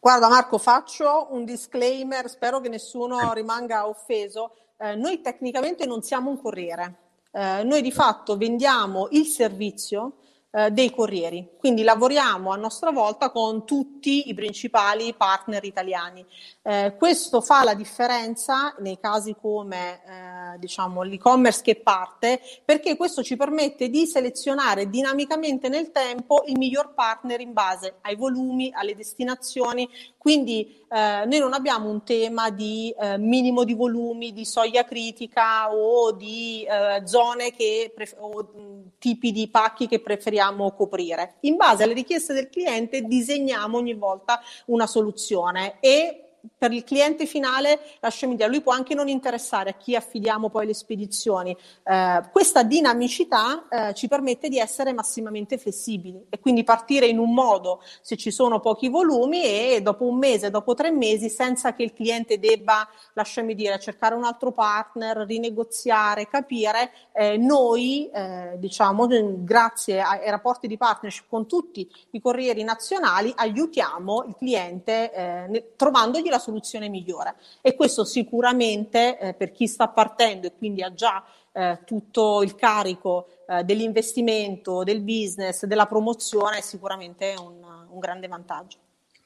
[0.00, 4.54] Guarda Marco, faccio un disclaimer, spero che nessuno rimanga offeso.
[4.78, 6.98] Eh, noi tecnicamente non siamo un corriere,
[7.32, 10.18] eh, noi di fatto vendiamo il servizio
[10.50, 11.46] eh, dei corrieri.
[11.58, 16.24] Quindi lavoriamo a nostra volta con tutti i principali partner italiani.
[16.62, 23.22] Eh, questo fa la differenza nei casi come eh, diciamo, l'e-commerce che parte, perché questo
[23.22, 28.94] ci permette di selezionare dinamicamente nel tempo il miglior partner in base ai volumi, alle
[28.94, 29.86] destinazioni.
[30.16, 35.70] Quindi eh, noi non abbiamo un tema di eh, minimo di volumi, di soglia critica
[35.74, 36.66] o di
[37.04, 38.50] zone che pref- o
[38.98, 40.36] tipi di pacchi che preferiamo
[40.74, 41.36] coprire.
[41.40, 47.26] In base alle richieste del cliente disegniamo ogni volta una soluzione e per il cliente
[47.26, 51.56] finale, lasciami dire, lui può anche non interessare a chi affidiamo poi le spedizioni.
[51.84, 57.32] Eh, questa dinamicità eh, ci permette di essere massimamente flessibili e quindi partire in un
[57.32, 61.82] modo se ci sono pochi volumi e dopo un mese, dopo tre mesi, senza che
[61.82, 69.06] il cliente debba, lasciami dire, cercare un altro partner, rinegoziare, capire, eh, noi, eh, diciamo,
[69.08, 76.28] grazie ai rapporti di partnership con tutti i corrieri nazionali, aiutiamo il cliente eh, trovandogli
[76.28, 77.36] la soluzione migliore.
[77.60, 82.54] E questo sicuramente eh, per chi sta partendo e quindi ha già eh, tutto il
[82.54, 88.78] carico eh, dell'investimento, del business, della promozione, è sicuramente un, un grande vantaggio.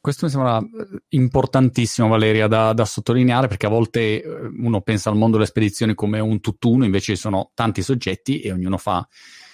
[0.02, 5.10] Questo mi sembra eh, importantissimo, Valeria, da, da, sottolineare, perché a volte eh, uno pensa
[5.10, 9.06] al mondo delle spedizioni come un tutt'uno, invece sono tanti soggetti e ognuno fa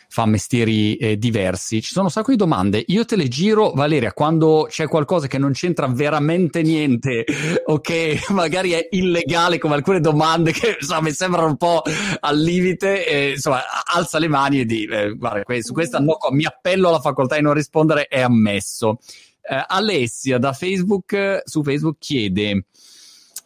[0.08, 1.82] fa mestieri eh, diversi.
[1.82, 2.82] Ci sono un sacco di domande.
[2.88, 7.24] Io te le giro, Valeria, quando c'è qualcosa che non c'entra veramente niente
[7.66, 11.82] o che magari è illegale, come alcune domande che insomma, mi sembrano un po'
[12.20, 16.44] al limite, eh, insomma, alza le mani e di, eh, guarda, su questa no, mi
[16.44, 18.98] appello alla facoltà di non rispondere, è ammesso.
[19.42, 22.64] Eh, Alessia da Facebook, su Facebook chiede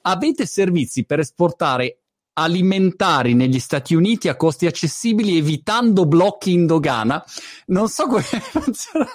[0.03, 2.02] avete servizi per esportare
[2.35, 7.23] alimentari negli Stati Uniti a costi accessibili evitando blocchi in dogana.
[7.67, 9.13] Non so come funziona.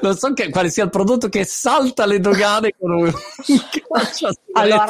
[0.00, 3.12] Non so che, quale sia il prodotto che salta le dogane con un
[4.54, 4.86] allora,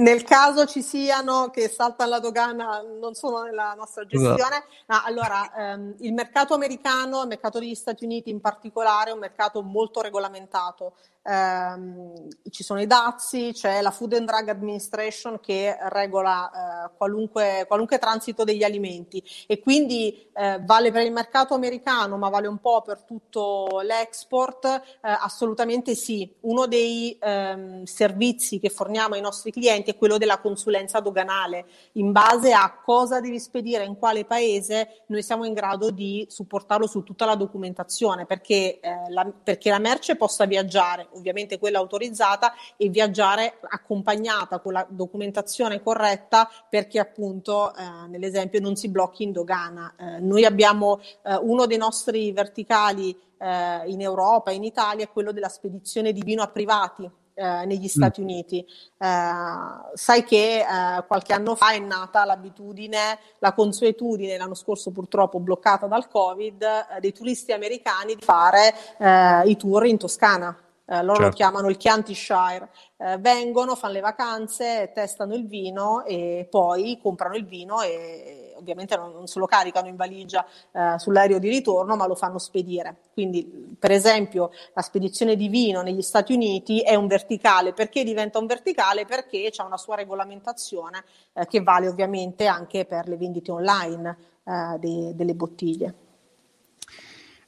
[0.00, 4.36] nel caso ci siano che saltano la dogana, non sono nella nostra gestione.
[4.36, 4.66] Esatto.
[4.86, 9.20] No, allora, ehm, il mercato americano, il mercato degli Stati Uniti in particolare, è un
[9.20, 10.94] mercato molto regolamentato.
[11.28, 17.66] Um, ci sono i dazi, c'è la Food and Drug Administration che regola uh, qualunque,
[17.68, 22.56] qualunque, transito degli alimenti e quindi uh, vale per il mercato americano ma vale un
[22.56, 26.34] po' per tutto l'export, uh, assolutamente sì.
[26.40, 31.66] Uno dei um, servizi che forniamo ai nostri clienti è quello della consulenza doganale.
[31.92, 36.86] In base a cosa devi spedire in quale paese, noi siamo in grado di supportarlo
[36.86, 42.88] su tutta la documentazione perché, la, perché la merce possa viaggiare ovviamente quella autorizzata, e
[42.88, 49.94] viaggiare accompagnata con la documentazione corretta perché appunto eh, nell'esempio non si blocchi in dogana.
[49.98, 55.48] Eh, noi abbiamo eh, uno dei nostri verticali eh, in Europa, in Italia, quello della
[55.48, 57.10] spedizione di vino a privati.
[57.40, 57.86] Eh, negli mm.
[57.86, 58.24] Stati mm.
[58.24, 58.58] Uniti.
[58.58, 58.66] Eh,
[59.94, 65.86] sai che eh, qualche anno fa è nata l'abitudine, la consuetudine, l'anno scorso purtroppo bloccata
[65.86, 68.74] dal Covid, eh, dei turisti americani di fare
[69.44, 71.22] i tour in Toscana eh, loro certo.
[71.24, 76.98] lo chiamano il Chianti Shire, eh, vengono, fanno le vacanze, testano il vino e poi
[77.00, 81.38] comprano il vino e, e ovviamente non, non, se lo caricano in valigia eh, sull'aereo
[81.38, 82.96] di ritorno, ma lo fanno spedire.
[83.12, 87.74] Quindi, per esempio, la spedizione di vino negli Stati Uniti è un verticale.
[87.74, 89.04] Perché diventa un verticale?
[89.04, 94.78] Perché c'è una sua regolamentazione eh, che vale ovviamente anche per le vendite online eh,
[94.78, 96.06] de, delle bottiglie.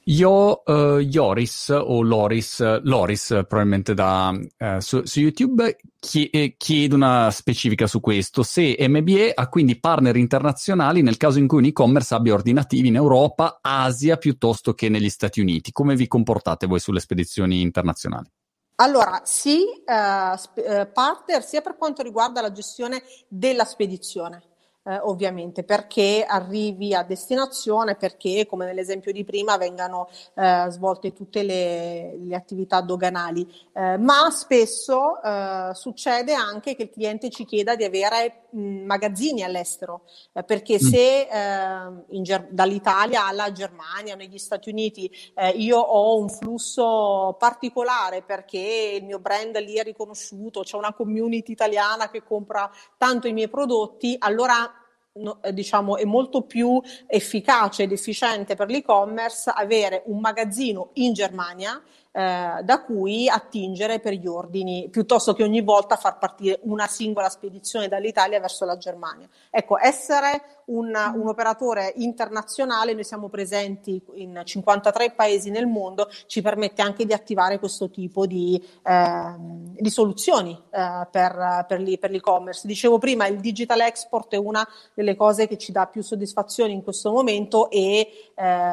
[0.05, 5.77] Io, uh, Joris o Loris, Loris probabilmente da, uh, su, su, YouTube,
[6.13, 8.41] eh, chiedo una specifica su questo.
[8.41, 12.95] Se MBA ha quindi partner internazionali nel caso in cui un e-commerce abbia ordinativi in
[12.95, 15.71] Europa, Asia piuttosto che negli Stati Uniti.
[15.71, 18.27] Come vi comportate voi sulle spedizioni internazionali?
[18.75, 24.50] Allora, sì, uh, sp- partner sia per quanto riguarda la gestione della spedizione
[24.83, 31.43] eh, ovviamente perché arrivi a destinazione, perché come nell'esempio di prima vengano eh, svolte tutte
[31.43, 37.75] le, le attività doganali, eh, ma spesso eh, succede anche che il cliente ci chieda
[37.75, 40.01] di avere mh, magazzini all'estero,
[40.33, 40.77] eh, perché mm.
[40.77, 45.09] se eh, Ger- dall'Italia alla Germania, negli Stati Uniti,
[45.55, 51.51] io ho un flusso particolare perché il mio brand lì è riconosciuto, c'è una community
[51.51, 54.71] italiana che compra tanto i miei prodotti, allora
[55.19, 61.13] no, eh, diciamo, è molto più efficace ed efficiente per l'e-commerce avere un magazzino in
[61.13, 66.87] Germania eh, da cui attingere per gli ordini, piuttosto che ogni volta far partire una
[66.87, 69.27] singola spedizione dall'Italia verso la Germania.
[69.49, 76.41] Ecco, essere un, un, operatore internazionale, noi siamo presenti in 53 paesi nel mondo, ci
[76.41, 82.11] permette anche di attivare questo tipo di, eh, di soluzioni eh, per, per, l'e- per,
[82.11, 82.67] l'e-commerce.
[82.67, 86.83] Dicevo prima, il digital export è una delle cose che ci dà più soddisfazione in
[86.83, 88.63] questo momento e, eh,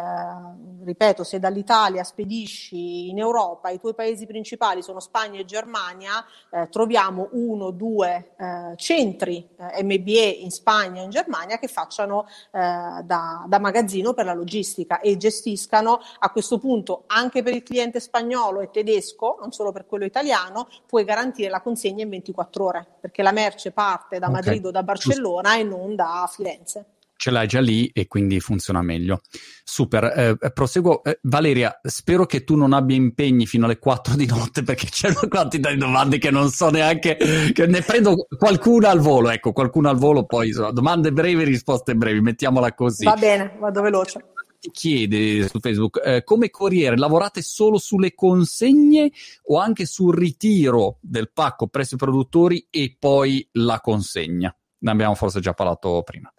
[0.85, 6.69] ripeto, se dall'Italia spedisci in Europa, i tuoi paesi principali sono Spagna e Germania, eh,
[6.69, 12.27] troviamo uno, due eh, centri eh, MBE in Spagna e in Germania che fanno facciano
[12.53, 17.63] eh, da, da, magazzino per la logistica e gestiscano a questo punto anche per il
[17.63, 22.65] cliente spagnolo e tedesco, non solo per quello italiano, puoi garantire la consegna in 24
[22.65, 26.85] ore, perché la merce parte da Madrid o da Barcellona e non da Firenze
[27.19, 29.21] ce l'hai già lì e quindi funziona meglio.
[29.65, 31.03] Super, eh, proseguo.
[31.03, 35.09] Eh, Valeria, spero che tu non abbia impegni fino alle 4 di notte perché c'è
[35.09, 37.17] una quantità di domande che non so neanche,
[37.53, 41.97] che ne prendo qualcuna al volo, ecco, qualcuna al volo, poi insomma, domande brevi, risposte
[41.97, 43.05] brevi, mettiamola così.
[43.05, 44.25] Va bene, vado veloce.
[44.61, 49.11] Ti chiede su Facebook, eh, come corriere lavorate solo sulle consegne
[49.47, 54.55] o anche sul ritiro del pacco presso i produttori e poi la consegna?
[54.81, 56.33] Ne abbiamo forse già parlato prima.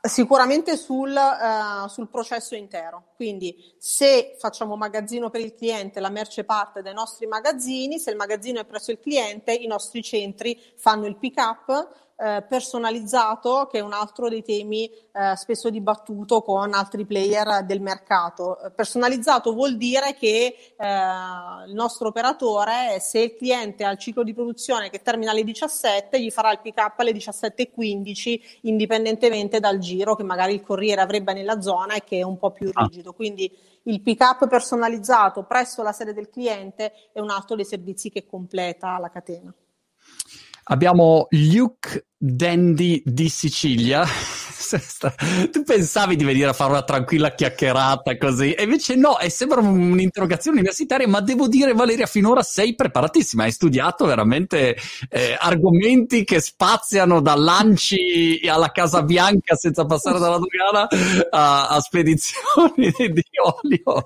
[0.00, 6.44] Sicuramente sul, uh, sul, processo intero, quindi se facciamo magazzino per il cliente, la merce
[6.44, 11.06] parte dai nostri magazzini, se il magazzino è presso il cliente, i nostri centri fanno
[11.06, 16.74] il pick up eh, personalizzato, che è un altro dei temi eh, spesso dibattuto con
[16.74, 18.60] altri player del mercato.
[18.60, 20.86] Eh, personalizzato vuol dire che eh,
[21.66, 26.20] il nostro operatore, se il cliente ha il ciclo di produzione che termina alle 17,
[26.20, 31.32] gli farà il pick up alle 17.15, indipendentemente dal giro che magari il corriere avrebbe
[31.32, 32.82] nella zona e che è un po' più ah.
[32.82, 33.12] rigido.
[33.12, 33.48] Quindi
[33.84, 38.26] il pick up personalizzato presso la sede del cliente è un altro dei servizi che
[38.26, 39.54] completa la catena.
[40.70, 44.04] Abbiamo Luke Dandy di Sicilia.
[45.50, 49.60] Tu pensavi di venire a fare una tranquilla chiacchierata così, e invece no, e sembra
[49.60, 54.76] un'interrogazione universitaria, ma devo dire, Valeria, finora sei preparatissima, hai studiato veramente
[55.08, 60.88] eh, argomenti che spaziano da lanci alla Casa Bianca senza passare dalla dogana
[61.30, 63.24] a, a spedizioni di
[63.62, 64.02] olio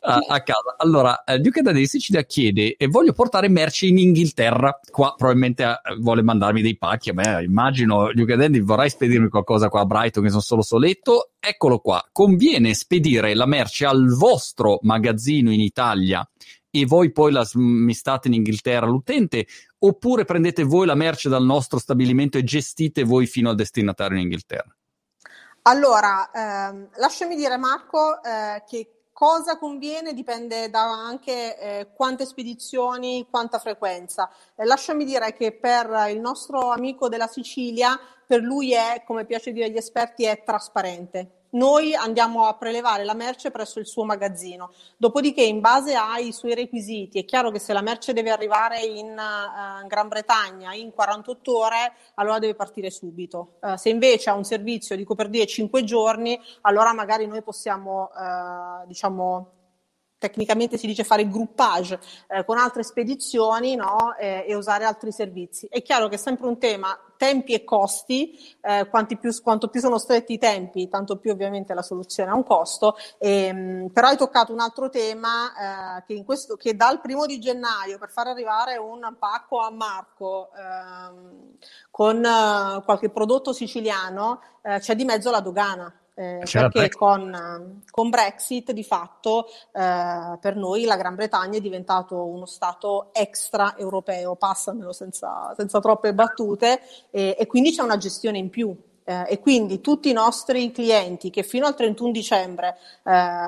[0.00, 0.76] a, a casa.
[0.78, 5.64] Allora, eh, Duke Dandy di Sicilia chiede, e voglio portare merci in Inghilterra, qua probabilmente
[5.64, 10.24] eh, vuole mandarmi dei pacchi a immagino Luca Dandy vorrai spedirmi qualcosa qua a Brighton
[10.24, 11.30] che sono solo soletto.
[11.38, 12.04] Eccolo qua.
[12.12, 16.28] Conviene spedire la merce al vostro magazzino in Italia
[16.70, 19.46] e voi poi la smistate in Inghilterra all'utente
[19.78, 24.24] oppure prendete voi la merce dal nostro stabilimento e gestite voi fino al destinatario in
[24.24, 24.74] Inghilterra?
[25.62, 33.24] Allora, ehm, lasciami dire Marco eh, che Cosa conviene dipende da anche eh, quante spedizioni,
[33.30, 34.28] quanta frequenza.
[34.56, 37.96] Eh, lasciami dire che per il nostro amico della Sicilia,
[38.34, 43.14] per lui è, come piace dire agli esperti, è trasparente noi andiamo a prelevare la
[43.14, 44.72] merce presso il suo magazzino.
[44.96, 49.10] Dopodiché, in base ai suoi requisiti, è chiaro che se la merce deve arrivare in
[49.10, 53.58] uh, Gran Bretagna in 48 ore, allora deve partire subito.
[53.60, 58.10] Uh, se invece ha un servizio di per dire 5 giorni, allora magari noi possiamo,
[58.12, 59.63] uh, diciamo,
[60.24, 64.16] tecnicamente si dice fare groupage eh, con altre spedizioni no?
[64.16, 65.66] eh, e usare altri servizi.
[65.70, 68.88] È chiaro che è sempre un tema tempi e costi, eh,
[69.20, 72.96] più, quanto più sono stretti i tempi, tanto più ovviamente la soluzione ha un costo,
[73.18, 77.38] e, ehm, però hai toccato un altro tema eh, che, questo, che, dal primo di
[77.38, 81.56] gennaio per far arrivare un pacco a Marco ehm,
[81.90, 88.08] con eh, qualche prodotto siciliano eh, c'è di mezzo la dogana eh, perché con, con,
[88.08, 94.36] Brexit di fatto eh, per noi la Gran Bretagna è diventato uno Stato extra europeo,
[94.36, 98.74] passamelo senza, senza troppe battute, e, e quindi c'è una gestione in più.
[99.06, 103.46] Eh, e quindi tutti i nostri clienti che fino al 31 dicembre eh,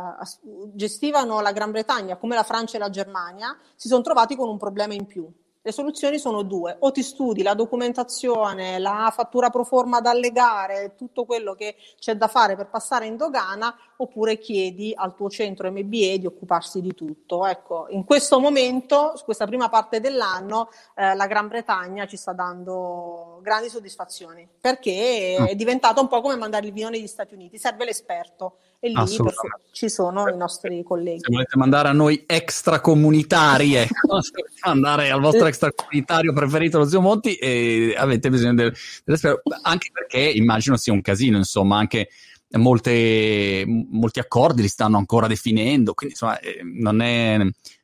[0.74, 4.59] gestivano la Gran Bretagna come la Francia e la Germania si sono trovati con un
[4.59, 5.26] problema in più
[5.66, 10.94] le soluzioni sono due, o ti studi la documentazione, la fattura pro forma da allegare,
[10.96, 15.68] tutto quello che c'è da fare per passare in dogana, oppure chiedi al tuo centro
[15.68, 17.46] MBA di occuparsi di tutto.
[17.46, 22.33] Ecco, in questo momento, su questa prima parte dell'anno, eh, la Gran Bretagna ci sta
[22.33, 27.58] dando grandi soddisfazioni, perché è diventato un po' come mandare il vino negli Stati Uniti,
[27.58, 28.96] serve l'esperto e lì
[29.72, 31.20] ci sono i nostri colleghi.
[31.20, 34.18] Se volete mandare a noi extracomunitari, ecco,
[34.60, 38.74] andare al vostro extracomunitario preferito, lo Zio Monti, e avete bisogno del,
[39.04, 42.08] del anche perché immagino sia un casino, insomma, anche
[42.52, 47.38] molte, molti accordi li stanno ancora definendo, quindi insomma eh, non è,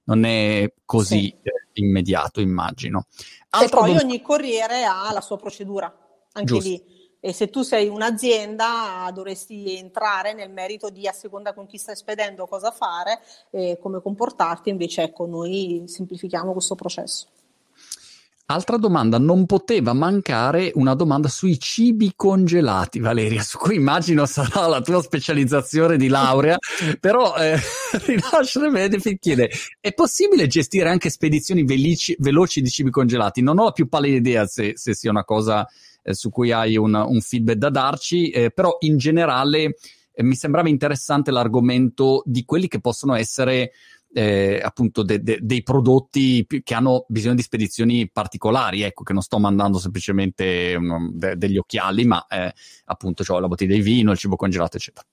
[0.05, 1.83] non è così sì.
[1.83, 3.07] immediato, immagino.
[3.51, 5.93] Altro e poi dom- ogni corriere ha la sua procedura,
[6.33, 6.69] anche Giusto.
[6.69, 6.92] lì.
[7.25, 11.95] E se tu sei un'azienda dovresti entrare nel merito di a seconda con chi stai
[11.95, 13.21] spedendo cosa fare
[13.51, 17.29] e come comportarti, invece ecco noi semplifichiamo questo processo.
[18.47, 24.67] Altra domanda, non poteva mancare una domanda sui cibi congelati, Valeria, su cui immagino sarà
[24.67, 26.59] la tua specializzazione di laurea,
[26.99, 27.57] però eh,
[28.05, 29.49] Rinascere Benefit chiede,
[29.79, 33.43] è possibile gestire anche spedizioni velici, veloci di cibi congelati?
[33.43, 35.65] Non ho la più pallida idea se, se sia una cosa
[36.03, 39.77] eh, su cui hai un, un, feedback da darci, eh, però in generale
[40.13, 43.73] eh, mi sembrava interessante l'argomento di quelli che possono essere
[44.15, 49.23] eh, appunto de, de, dei prodotti che hanno bisogno di spedizioni particolari, ecco, che non
[49.23, 52.53] sto mandando semplicemente um, de, degli occhiali, ma eh,
[52.87, 55.07] appunto cioè la bottiglia di vino, il cibo congelato, eccetera.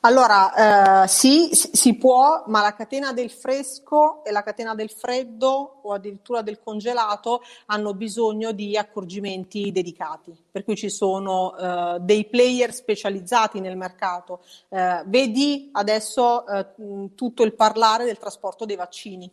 [0.00, 5.80] Allora, eh, sì, si può, ma la catena del fresco e la catena del freddo
[5.82, 12.26] o addirittura del congelato hanno bisogno di accorgimenti dedicati, per cui ci sono eh, dei
[12.26, 14.42] player specializzati nel mercato.
[14.68, 16.66] Eh, vedi adesso eh,
[17.14, 19.30] tutto il parlare del trasporto dei vaccini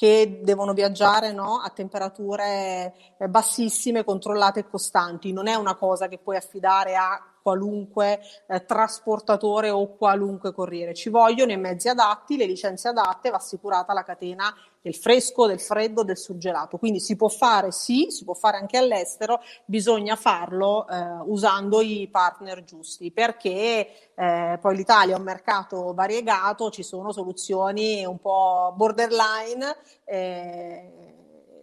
[0.00, 5.30] che devono viaggiare no, a temperature eh, bassissime, controllate e costanti.
[5.30, 10.94] Non è una cosa che puoi affidare a qualunque eh, trasportatore o qualunque corriere.
[10.94, 15.60] Ci vogliono i mezzi adatti, le licenze adatte, va assicurata la catena del fresco, del
[15.60, 16.78] freddo, del surgelato.
[16.78, 22.08] Quindi si può fare, sì, si può fare anche all'estero, bisogna farlo eh, usando i
[22.10, 28.72] partner giusti, perché eh, poi l'Italia è un mercato variegato, ci sono soluzioni un po'
[28.76, 29.76] borderline.
[30.04, 31.10] Eh,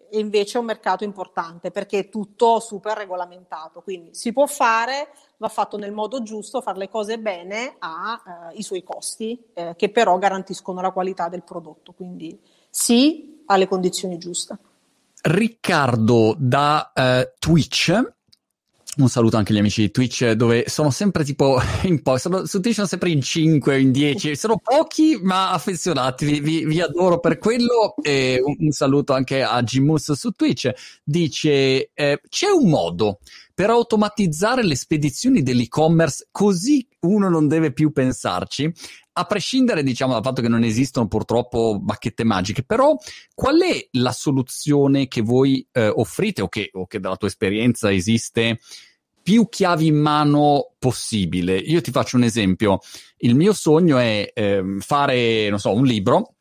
[0.10, 5.10] e invece è un mercato importante perché è tutto super regolamentato, quindi si può fare,
[5.38, 9.74] va fatto nel modo giusto, fare le cose bene ha eh, i suoi costi eh,
[9.76, 12.40] che però garantiscono la qualità del prodotto, quindi
[12.78, 14.56] sì alle condizioni giuste.
[15.24, 18.16] Riccardo da uh, Twitch.
[18.98, 22.60] Un saluto anche agli amici di Twitch dove sono sempre tipo in po', sono, su
[22.60, 26.80] Twitch sono sempre in 5 o in 10, sono pochi ma affezionati, vi, vi, vi
[26.80, 27.96] adoro per quello.
[28.02, 30.72] E un, un, saluto anche a Jimus su Twitch,
[31.04, 33.20] dice eh, c'è un modo
[33.58, 38.72] per automatizzare le spedizioni dell'e-commerce così uno non deve più pensarci,
[39.18, 42.96] a prescindere diciamo dal fatto che non esistono purtroppo bacchette magiche, però
[43.34, 47.92] qual è la soluzione che voi eh, offrite o che, o che dalla tua esperienza
[47.92, 48.60] esiste
[49.22, 51.58] più chiavi in mano possibile.
[51.58, 52.80] Io ti faccio un esempio.
[53.18, 56.36] Il mio sogno è eh, fare, non so, un libro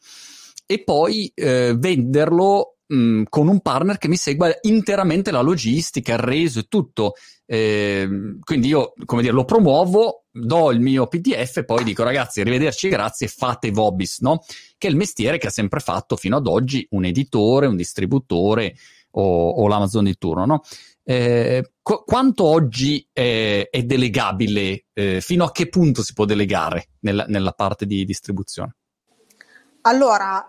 [0.66, 6.18] e poi eh, venderlo mh, con un partner che mi segua interamente la logistica, il
[6.18, 7.14] reso e tutto.
[7.49, 8.09] Eh,
[8.40, 12.88] quindi io, come dire, lo promuovo, do il mio PDF e poi dico ragazzi, arrivederci,
[12.88, 14.42] grazie, fate Vobis, no?
[14.76, 18.74] Che è il mestiere che ha sempre fatto fino ad oggi un editore, un distributore
[19.12, 20.62] o, o l'Amazon di turno, no?
[21.05, 24.86] Eh, qu- quanto oggi è, è delegabile?
[24.92, 28.74] Eh, fino a che punto si può delegare nella, nella parte di distribuzione?
[29.82, 30.49] Allora,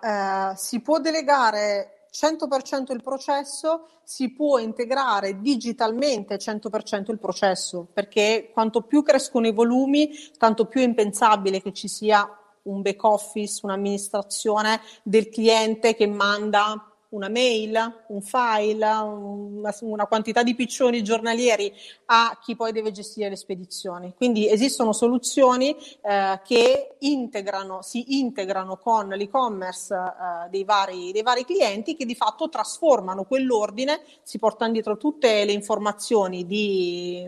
[0.51, 8.49] eh, si può delegare 100% il processo, si può integrare digitalmente 100% il processo, perché
[8.53, 12.27] quanto più crescono i volumi, tanto più è impensabile che ci sia
[12.63, 20.43] un back office, un'amministrazione del cliente che manda una mail, un file, una, una, quantità
[20.43, 21.71] di piccioni giornalieri
[22.07, 24.13] a chi poi deve gestire le spedizioni.
[24.15, 31.45] Quindi esistono soluzioni eh, che integrano, si integrano con l'e-commerce eh, dei, vari, dei, vari,
[31.45, 37.19] clienti che di fatto trasformano quell'ordine, si portano dietro tutte le informazioni di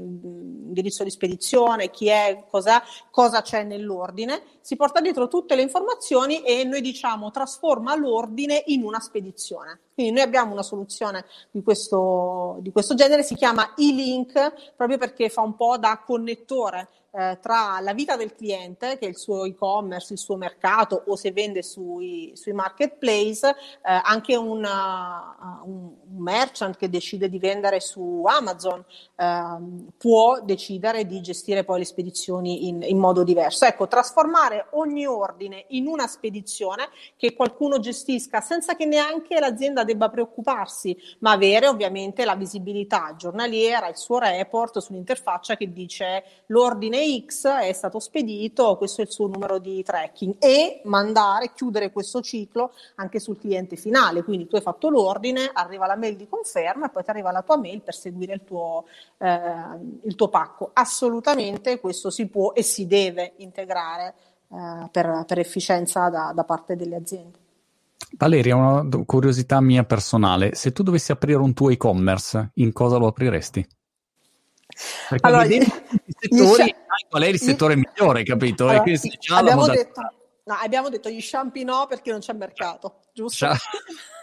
[0.69, 6.63] indirizzo di spedizione, chi è, cosa c'è nell'ordine, si porta dietro tutte le informazioni e
[6.63, 9.79] noi diciamo trasforma l'ordine in una spedizione.
[9.95, 15.29] Quindi noi abbiamo una soluzione di questo, di questo genere, si chiama e-link proprio perché
[15.29, 19.45] fa un po' da connettore eh, tra la vita del cliente, che è il suo
[19.45, 25.91] e-commerce, il suo mercato o se vende sui, sui marketplace, eh, anche una, uh, un,
[26.19, 28.83] merchant che decide di vendere su Amazon
[29.15, 29.57] eh,
[29.97, 33.65] può decidere di gestire poi le spedizioni in, in modo diverso.
[33.65, 40.09] Ecco, trasformare ogni ordine in una spedizione che qualcuno gestisca senza che neanche l'azienda debba
[40.09, 47.47] preoccuparsi, ma avere ovviamente la visibilità giornaliera, il suo report sull'interfaccia che dice l'ordine X,
[47.47, 52.73] è stato spedito, questo è il suo numero di tracking e mandare, chiudere questo ciclo
[52.95, 54.23] anche sul cliente finale.
[54.23, 57.41] Quindi tu hai fatto l'ordine, arriva la mail di conferma e poi ti arriva la
[57.41, 58.85] tua mail per seguire il tuo,
[59.17, 59.29] eh,
[60.03, 60.71] il tuo pacco.
[60.73, 64.13] Assolutamente questo si può e si deve integrare
[64.51, 67.37] eh, per, per, efficienza da, da parte delle aziende.
[68.17, 73.07] Valeria, una curiosità mia personale, se tu dovessi aprire un tuo e-commerce, in cosa lo
[73.07, 73.67] apriresti?
[75.09, 76.75] Perché allora, gli, settori, gli,
[77.09, 78.67] qual è il settore gli, migliore, capito?
[78.67, 78.83] Allora,
[79.35, 80.01] abbiamo, detto,
[80.43, 83.47] no, abbiamo detto gli shampoo no perché non c'è mercato, giusto?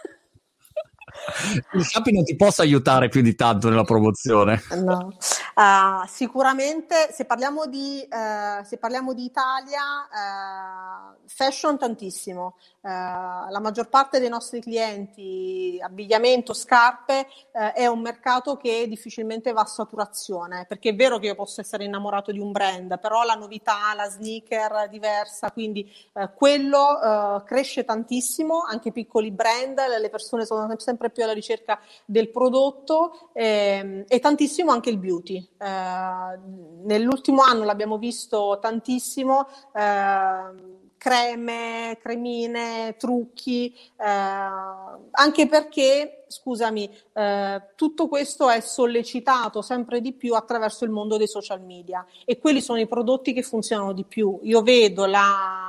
[1.73, 4.61] Il Shapi non ti possa aiutare più di tanto nella promozione.
[4.75, 5.15] No.
[5.57, 12.55] Uh, sicuramente se parliamo di, uh, se parliamo di Italia, uh, fashion tantissimo.
[12.87, 17.27] la maggior parte dei nostri clienti, abbigliamento, scarpe,
[17.73, 21.83] è un mercato che difficilmente va a saturazione, perché è vero che io posso essere
[21.83, 25.91] innamorato di un brand, però la novità, la sneaker diversa, quindi
[26.35, 33.29] quello cresce tantissimo, anche piccoli brand, le persone sono sempre più alla ricerca del prodotto
[33.33, 35.47] ehm, e tantissimo anche il beauty.
[35.57, 36.39] Eh,
[36.83, 39.47] nell'ultimo anno l'abbiamo visto tantissimo.
[39.73, 50.13] Eh, creme, cremine, trucchi, eh, anche perché, scusami, eh, tutto questo è sollecitato sempre di
[50.13, 54.03] più attraverso il mondo dei social media e quelli sono i prodotti che funzionano di
[54.03, 54.39] più.
[54.43, 55.66] Io vedo la,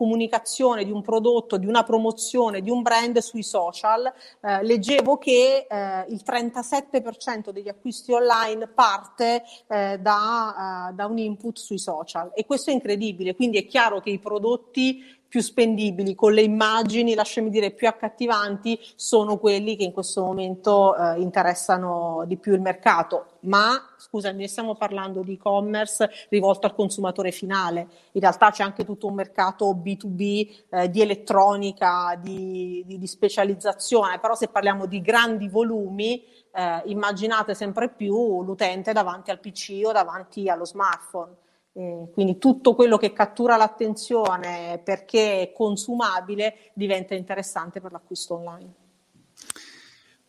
[0.00, 5.66] comunicazione di un prodotto, di una promozione, di un brand sui social, eh, leggevo che
[5.68, 12.30] eh, il 37% degli acquisti online parte eh, da, uh, da un input sui social.
[12.34, 17.14] E questo è incredibile, quindi è chiaro che i prodotti più spendibili, con le immagini,
[17.14, 22.60] lasciami dire, più accattivanti, sono quelli che in questo momento eh, interessano di più il
[22.60, 23.38] mercato.
[23.42, 27.86] Ma, scusami, stiamo parlando di e-commerce rivolto al consumatore finale.
[28.12, 34.18] In realtà c'è anche tutto un mercato B2B eh, di elettronica, di, di, di, specializzazione,
[34.18, 39.92] però se parliamo di grandi volumi, eh, immaginate sempre più l'utente davanti al PC o
[39.92, 41.36] davanti allo smartphone.
[41.80, 48.74] Eh, quindi tutto quello che cattura l'attenzione perché è consumabile diventa interessante per l'acquisto online.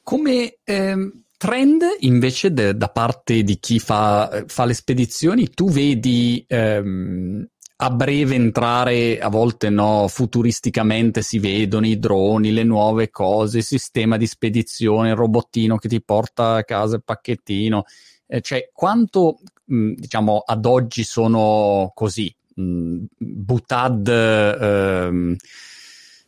[0.01, 6.41] Come eh, trend invece de, da parte di chi fa, fa, le spedizioni, tu vedi
[6.47, 7.45] ehm,
[7.75, 13.65] a breve entrare, a volte no, futuristicamente si vedono i droni, le nuove cose, il
[13.65, 17.83] sistema di spedizione, il robottino che ti porta a casa il pacchettino.
[18.25, 19.39] Eh, cioè, quanto
[19.71, 25.35] mh, diciamo ad oggi sono così mh, butad ehm,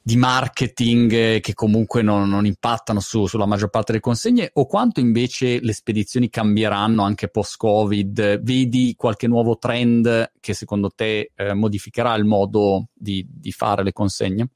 [0.06, 5.00] di marketing che comunque non, non impattano su, sulla maggior parte delle consegne o quanto
[5.00, 8.42] invece le spedizioni cambieranno anche post-Covid?
[8.42, 13.94] Vedi qualche nuovo trend che secondo te eh, modificherà il modo di, di fare le
[13.94, 14.50] consegne?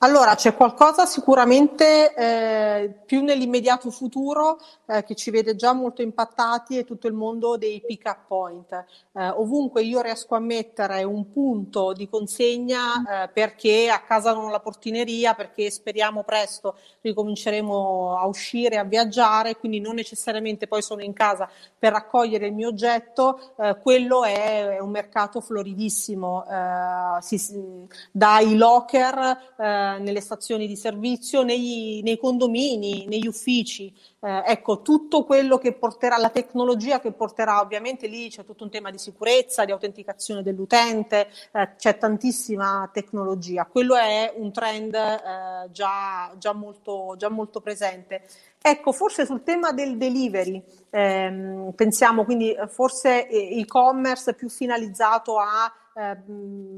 [0.00, 6.78] Allora, c'è qualcosa sicuramente eh, più nell'immediato futuro eh, che ci vede già molto impattati
[6.78, 8.72] è tutto il mondo dei pick-up point.
[9.12, 14.44] Eh, ovunque io riesco a mettere un punto di consegna eh, perché a casa non
[14.44, 20.80] ho la portineria, perché speriamo presto ricominceremo a uscire, a viaggiare, quindi non necessariamente poi
[20.80, 26.44] sono in casa per raccogliere il mio oggetto, eh, quello è, è, un mercato floridissimo.
[26.48, 29.56] Eh, si, dai locker
[29.96, 33.92] nelle stazioni di servizio, nei, nei condomini, negli uffici.
[34.20, 38.70] Eh, ecco, tutto quello che porterà, la tecnologia che porterà, ovviamente lì c'è tutto un
[38.70, 43.64] tema di sicurezza, di autenticazione dell'utente, eh, c'è tantissima tecnologia.
[43.64, 48.22] Quello è un trend eh, già, già, molto, già molto presente.
[48.60, 55.72] Ecco, forse sul tema del delivery, ehm, pensiamo quindi forse eh, e-commerce più finalizzato a
[55.98, 56.16] eh,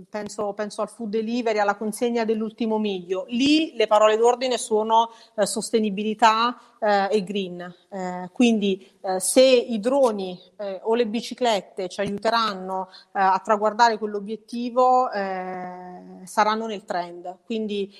[0.09, 3.27] penso, penso, al food delivery, alla consegna dell'ultimo miglio.
[3.29, 7.61] Lì le parole d'ordine sono eh, sostenibilità eh, e green.
[7.91, 15.09] Eh, quindi eh, se i droni eh, o le biciclette ci aiuteranno a traguardare quell'obiettivo,
[15.11, 17.39] saranno nel trend.
[17.45, 17.93] Quindi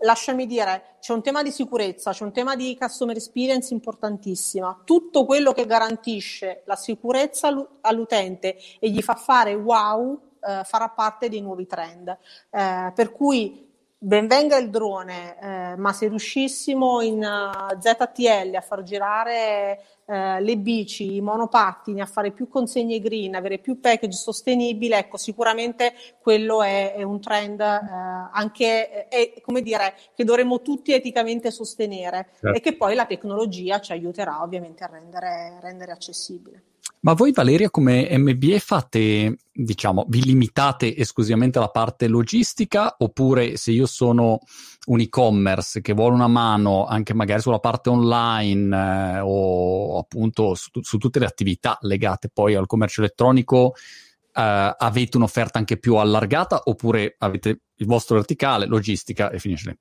[0.00, 4.82] lasciami dire, c'è un tema di sicurezza, c'è un tema di customer experience importantissima.
[4.84, 7.48] Tutto quello che garantisce la sicurezza
[7.82, 12.08] all'utente e gli fa fare wow eh, farà parte dei nuovi trend.
[12.50, 13.66] Eh, per cui
[13.98, 20.38] benvenga il drone, eh, ma se riuscissimo in uh, eh, ZTL a far girare uh,
[20.38, 25.94] le bici, i monopattini, a fare più consegne green, avere più package sostenibile, ecco, sicuramente
[26.20, 32.28] quello è, è un trend uh, anche, è, come dire, che dovremmo tutti eticamente sostenere
[32.38, 32.56] certo.
[32.56, 36.62] e che poi la tecnologia ci aiuterà ovviamente a rendere, rendere accessibile.
[37.00, 43.70] Ma voi Valeria come MBA fate, diciamo, vi limitate esclusivamente alla parte logistica oppure se
[43.70, 44.40] io sono
[44.86, 50.70] un e-commerce che vuole una mano anche magari sulla parte online eh, o appunto su,
[50.80, 53.74] su, tutte le attività legate poi al commercio elettronico,
[54.32, 59.78] eh, avete un'offerta anche più allargata oppure avete il vostro verticale, logistica e finisce lì?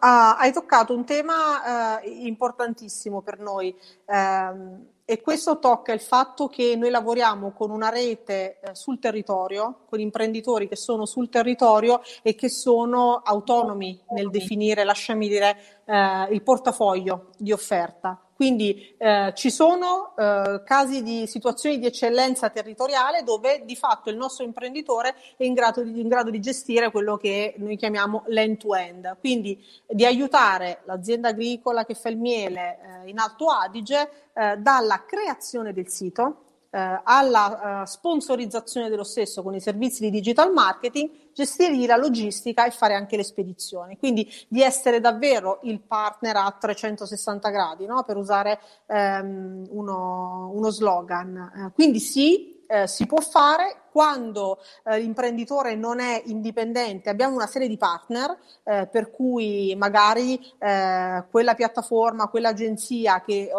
[0.00, 3.74] Ah, hai toccato un tema eh, importantissimo per noi.
[4.04, 9.84] Eh, e questo tocca il fatto che noi lavoriamo con una rete eh, sul territorio,
[9.88, 16.26] con imprenditori che sono sul territorio e che sono autonomi nel definire, lasciami dire, eh,
[16.32, 18.25] il portafoglio di offerta.
[18.36, 24.16] Quindi eh, ci sono eh, casi di situazioni di eccellenza territoriale dove di fatto il
[24.18, 29.16] nostro imprenditore è in grado di, in grado di gestire quello che noi chiamiamo l'end-to-end,
[29.20, 29.58] quindi
[29.88, 35.72] di aiutare l'azienda agricola che fa il miele eh, in Alto Adige eh, dalla creazione
[35.72, 36.45] del sito
[36.76, 42.66] eh, alla uh, sponsorizzazione dello stesso con i servizi di digital marketing, gestirgli la logistica
[42.66, 43.96] e fare anche le spedizioni.
[43.96, 48.02] Quindi di essere davvero il partner a 360 gradi, no?
[48.04, 51.50] per usare um, uno, uno, slogan.
[51.54, 57.46] Uh, quindi sì, eh, si può fare quando eh, l'imprenditore non è indipendente, abbiamo una
[57.46, 63.50] serie di partner eh, per cui magari eh, quella piattaforma, quell'agenzia che eh,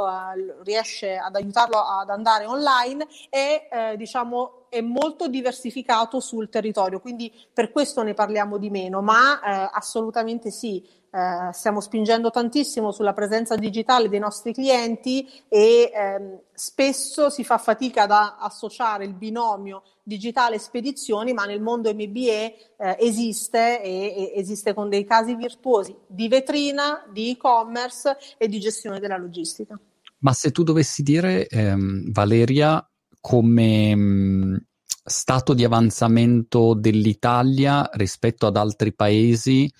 [0.63, 7.33] riesce ad aiutarlo ad andare online è eh, diciamo è molto diversificato sul territorio, quindi
[7.53, 9.39] per questo ne parliamo di meno, ma
[9.71, 10.85] assolutamente sì,
[11.17, 17.57] eh, stiamo spingendo tantissimo sulla presenza digitale dei nostri clienti e ehm, spesso si fa
[17.57, 22.55] fatica ad associare il binomio digitale spedizioni, ma nel mondo MBA eh,
[22.99, 28.99] esiste e, e, esiste con dei casi virtuosi di vetrina, di e-commerce e di gestione
[28.99, 29.79] della logistica.
[30.19, 32.87] Ma se tu dovessi dire, ehm, Valeria,
[33.19, 34.55] come mh, mm,
[35.03, 39.71] stato di avanzamento dell'Italia rispetto ad altri paesi,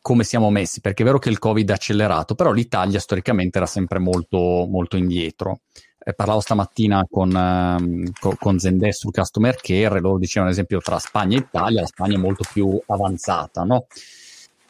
[0.00, 3.66] come siamo messi, perché è vero che il Covid ha accelerato, però l'Italia storicamente era
[3.66, 5.60] sempre molto, molto indietro.
[6.02, 10.80] Eh, parlavo stamattina con, eh, con, con Zendesk sul customer care, loro dicevano ad esempio
[10.80, 13.86] tra Spagna e Italia, la Spagna è molto più avanzata, no?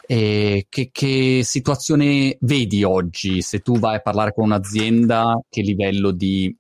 [0.07, 6.11] E che, che situazione vedi oggi se tu vai a parlare con un'azienda, che livello
[6.11, 6.53] di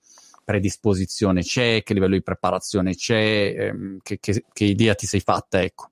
[0.44, 5.60] predisposizione c'è, che livello di preparazione c'è, ehm, che, che, che idea ti sei fatta,
[5.62, 5.89] ecco.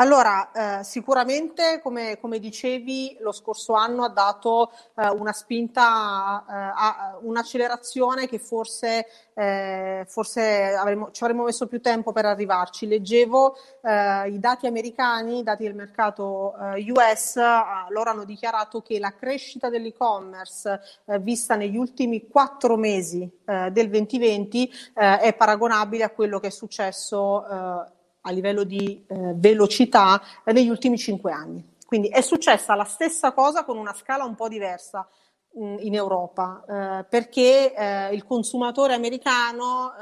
[0.00, 6.52] Allora, eh, sicuramente, come, come, dicevi, lo scorso anno ha dato eh, una spinta, eh,
[6.54, 12.86] a, un'accelerazione che forse, eh, forse avremmo, ci avremmo messo più tempo per arrivarci.
[12.86, 17.36] Leggevo eh, i dati americani, i dati del mercato eh, US,
[17.90, 20.80] loro hanno dichiarato che la crescita dell'e-commerce
[21.20, 28.30] vista negli ultimi quattro mesi del 2020 è paragonabile a quello che è successo a
[28.30, 31.76] livello di eh, velocità eh, negli ultimi cinque anni.
[31.86, 35.08] Quindi è successa la stessa cosa con una scala un po' diversa
[35.52, 39.92] in Europa, eh, perché eh, il consumatore americano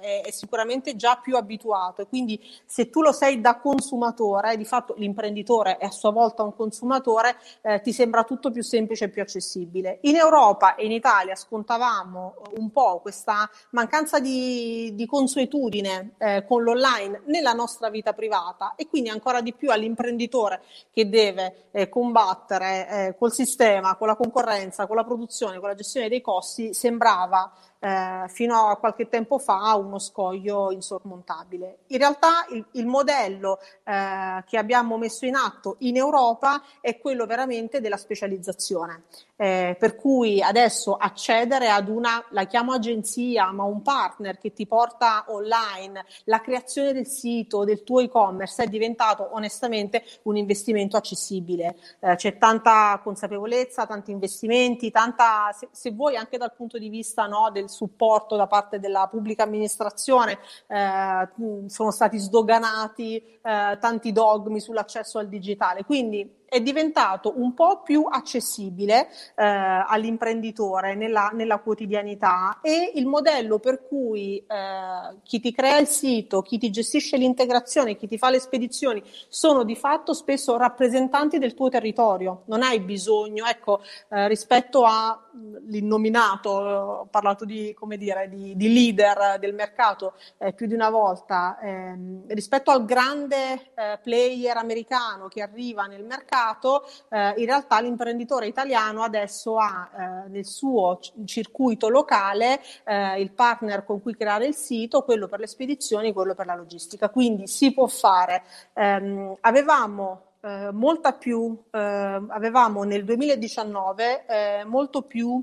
[0.00, 4.56] eh, è, è, sicuramente già più abituato e quindi se tu lo sei da consumatore,
[4.56, 9.04] di fatto l'imprenditore è a sua volta un consumatore, eh, ti sembra tutto più semplice
[9.04, 9.98] e più accessibile.
[10.02, 16.62] In Europa e in Italia scontavamo un po' questa mancanza di, di consuetudine eh, con
[16.62, 23.14] l'online nella nostra vita privata e quindi ancora di più all'imprenditore che deve eh, combattere
[23.18, 28.24] col sistema, con la concorrenza, con la produzione, con la gestione dei costi sembrava eh,
[28.28, 31.78] fino a qualche tempo fa uno scoglio insormontabile.
[31.88, 37.26] In realtà il, il modello eh, che abbiamo messo in atto in Europa è quello
[37.26, 39.04] veramente della specializzazione,
[39.36, 44.66] eh, per cui adesso accedere ad una, la chiamo agenzia, ma un partner che ti
[44.66, 51.76] porta online, la creazione del sito, del tuo e-commerce è diventato onestamente un investimento accessibile.
[52.00, 57.26] Eh, c'è tanta consapevolezza, tanti investimenti, tanta, se, se vuoi anche dal punto di vista
[57.26, 61.28] no, del supporto da parte della pubblica amministrazione, eh,
[61.66, 65.84] sono stati sdoganati eh, tanti dogmi sull'accesso al digitale.
[65.84, 73.58] Quindi è diventato un po' più accessibile eh, all'imprenditore nella, nella, quotidianità e il modello
[73.58, 78.30] per cui eh, chi ti crea il sito, chi ti gestisce l'integrazione, chi ti fa
[78.30, 82.42] le spedizioni sono di fatto spesso rappresentanti del tuo territorio.
[82.46, 89.38] Non hai bisogno, ecco, eh, rispetto all'innominato, ho parlato di, come dire, di, di leader
[89.38, 95.42] del mercato eh, più di una volta, ehm, rispetto al grande eh, player americano che
[95.42, 101.12] arriva nel mercato, mercato, eh, in realtà l'imprenditore italiano adesso ha eh, nel suo c-
[101.24, 106.34] circuito locale eh, il partner con cui creare il sito, quello per le spedizioni, quello
[106.34, 107.08] per la logistica.
[107.08, 108.42] Quindi si può fare.
[108.74, 115.42] Ehm, avevamo eh, molta più, eh, avevamo nel 2019 eh, molto più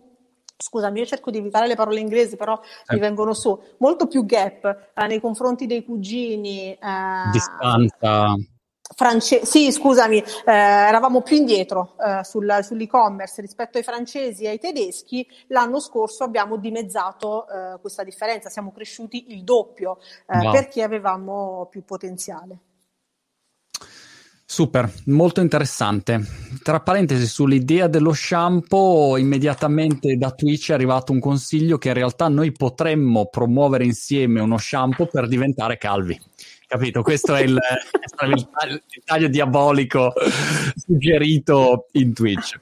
[0.56, 2.58] scusami, io cerco di evitare le parole inglesi, però
[2.90, 6.72] mi vengono su, molto più gap eh, nei confronti dei cugini.
[6.72, 8.36] Eh, Distanza.
[8.96, 14.60] France- sì, scusami, eh, eravamo più indietro eh, sul, sull'e-commerce rispetto ai francesi e ai
[14.60, 15.28] tedeschi.
[15.48, 20.52] L'anno scorso abbiamo dimezzato eh, questa differenza, siamo cresciuti il doppio wow.
[20.52, 22.58] perché avevamo più potenziale.
[24.54, 26.22] Super, molto interessante.
[26.62, 32.28] Tra parentesi, sull'idea dello shampoo, immediatamente da Twitch è arrivato un consiglio che in realtà
[32.28, 36.22] noi potremmo promuovere insieme uno shampoo per diventare calvi.
[36.74, 37.04] Capito?
[37.04, 40.12] Questo è il, il, taglio, il taglio diabolico
[40.76, 42.60] suggerito in Twitch.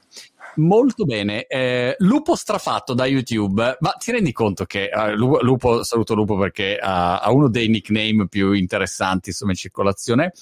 [0.56, 6.14] Molto bene, eh, Lupo strafatto da YouTube, ma ti rendi conto che uh, Lupo, saluto
[6.14, 10.32] Lupo perché uh, ha uno dei nickname più interessanti insomma in circolazione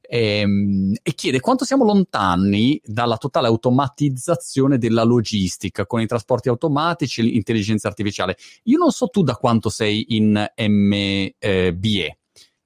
[0.00, 7.20] ehm, e, chiede quanto siamo lontani dalla totale automatizzazione della logistica con i trasporti automatici
[7.20, 8.38] e l'intelligenza artificiale.
[8.62, 12.18] Io non so tu da quanto sei in MBE,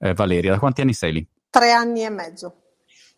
[0.03, 1.27] eh, Valeria, da quanti anni sei lì?
[1.49, 2.57] Tre anni e mezzo.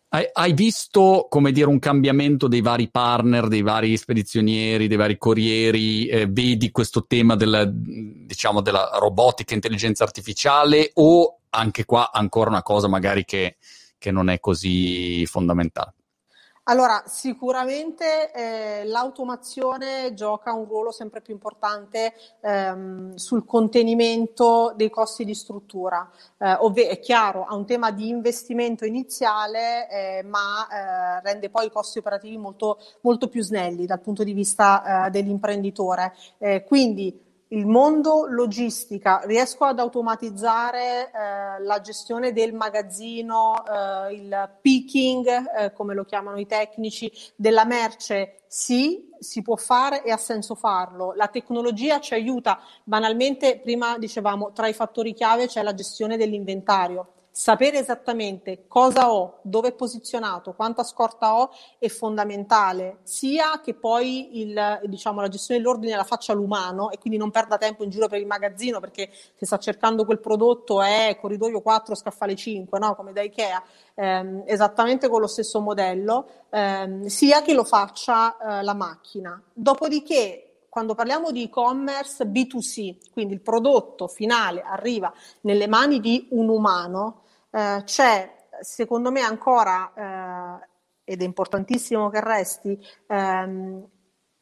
[0.09, 5.17] Hai, hai, visto, come dire, un cambiamento dei vari partner, dei vari spedizionieri, dei vari
[5.17, 6.07] corrieri?
[6.07, 12.61] Eh, vedi questo tema della, diciamo, della robotica, intelligenza artificiale o anche qua ancora una
[12.61, 13.57] cosa magari che
[14.05, 15.93] che non è così fondamentale?
[16.67, 25.25] Allora, sicuramente eh, l'automazione gioca un ruolo sempre più importante ehm, sul contenimento dei costi
[25.25, 26.09] di struttura.
[26.39, 31.67] Eh, ovvero, è chiaro, ha un tema di investimento iniziale, eh, ma eh, rende poi
[31.67, 36.15] i costi operativi molto, molto più snelli dal punto di vista eh, dell'imprenditore.
[36.39, 44.57] Eh, quindi il mondo logistica, riesco ad automatizzare eh, la gestione del magazzino, eh, il
[44.61, 45.27] picking,
[45.57, 48.39] eh, come lo chiamano i tecnici, della merce?
[48.47, 51.13] Sì, si può fare e ha senso farlo.
[51.13, 57.09] La tecnologia ci aiuta, banalmente, prima dicevamo, tra i fattori chiave c'è la gestione dell'inventario
[57.37, 64.39] sapere esattamente cosa ho, dove è posizionato, quanta scorta ho è fondamentale, sia che poi
[64.39, 68.07] il, diciamo, la gestione dell'ordine la faccia l'umano e quindi non perda tempo in giro
[68.07, 72.95] per il magazzino perché se sta cercando quel prodotto è corridoio 4, scaffale 5, no?
[72.95, 73.61] come da Ikea,
[73.95, 79.43] ehm, esattamente con lo stesso modello, ehm, sia che lo faccia eh, la macchina.
[79.51, 86.49] Dopodiché quando parliamo di e-commerce B2C, quindi il prodotto finale arriva nelle mani di un
[86.49, 87.23] umano,
[87.55, 90.67] eh, c'è secondo me ancora, eh,
[91.13, 92.77] ed è importantissimo che resti,
[93.07, 93.87] ehm,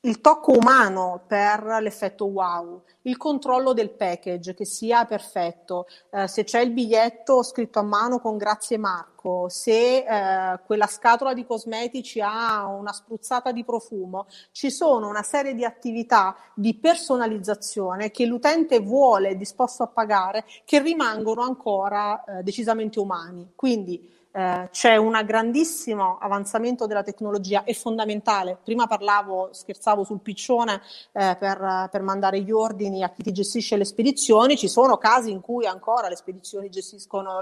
[0.05, 6.43] il tocco umano per l'effetto wow, il controllo del package che sia perfetto, eh, se
[6.43, 12.19] c'è il biglietto scritto a mano con grazie Marco, se eh, quella scatola di cosmetici
[12.19, 18.79] ha una spruzzata di profumo, ci sono una serie di attività di personalizzazione che l'utente
[18.79, 23.53] vuole, è disposto a pagare, che rimangono ancora eh, decisamente umani.
[23.55, 28.57] Quindi eh, c'è un grandissimo avanzamento della tecnologia, è fondamentale.
[28.63, 30.81] Prima parlavo, scherzavo sul piccione
[31.11, 35.29] eh, per, per, mandare gli ordini a chi ti gestisce le spedizioni, ci sono casi
[35.29, 36.69] in cui ancora le spedizioni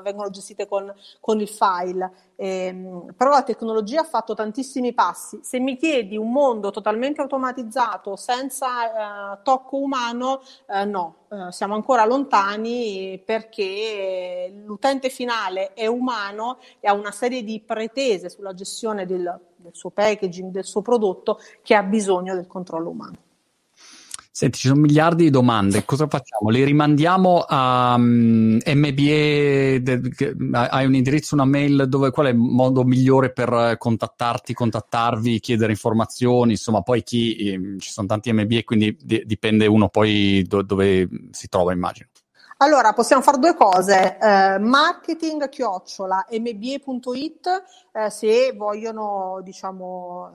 [0.03, 2.75] vengono gestite con, con il file, eh,
[3.15, 5.39] però la tecnologia ha fatto tantissimi passi.
[5.43, 11.15] Se mi chiedi un mondo totalmente automatizzato, senza eh, tocco umano, eh, no,
[11.51, 14.51] siamo ancora lontani perché
[14.81, 19.91] l'utente finale è umano e ha una serie di pretese sulla gestione del, del suo
[19.91, 23.17] packaging, del suo prodotto, che ha bisogno del controllo umano.
[24.33, 26.49] Senti, ci sono miliardi di domande, cosa facciamo?
[26.49, 29.81] Le rimandiamo a um, MBE?
[29.83, 30.01] De,
[30.53, 31.85] hai un indirizzo, una mail?
[31.87, 36.51] Dove, qual è il modo migliore per contattarti, contattarvi, chiedere informazioni?
[36.51, 41.07] Insomma, poi chi, eh, ci sono tanti MBE, quindi di, dipende uno poi do, dove
[41.29, 42.07] si trova, immagino.
[42.61, 44.19] Allora, possiamo fare due cose.
[44.19, 50.29] Eh, marketing chiocciola mba.it eh, se vogliono, diciamo,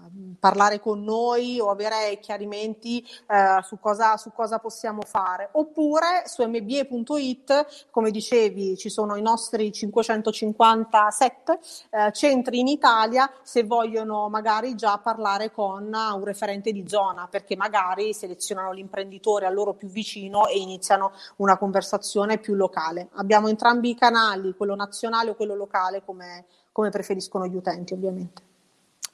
[0.39, 5.49] parlare con noi o avere chiarimenti eh, su, cosa, su cosa possiamo fare.
[5.53, 11.59] Oppure su mba.it, come dicevi, ci sono i nostri 557
[11.89, 17.55] eh, centri in Italia se vogliono magari già parlare con un referente di zona, perché
[17.55, 23.09] magari selezionano l'imprenditore a loro più vicino e iniziano una conversazione più locale.
[23.13, 28.49] Abbiamo entrambi i canali, quello nazionale o quello locale, come, come preferiscono gli utenti ovviamente.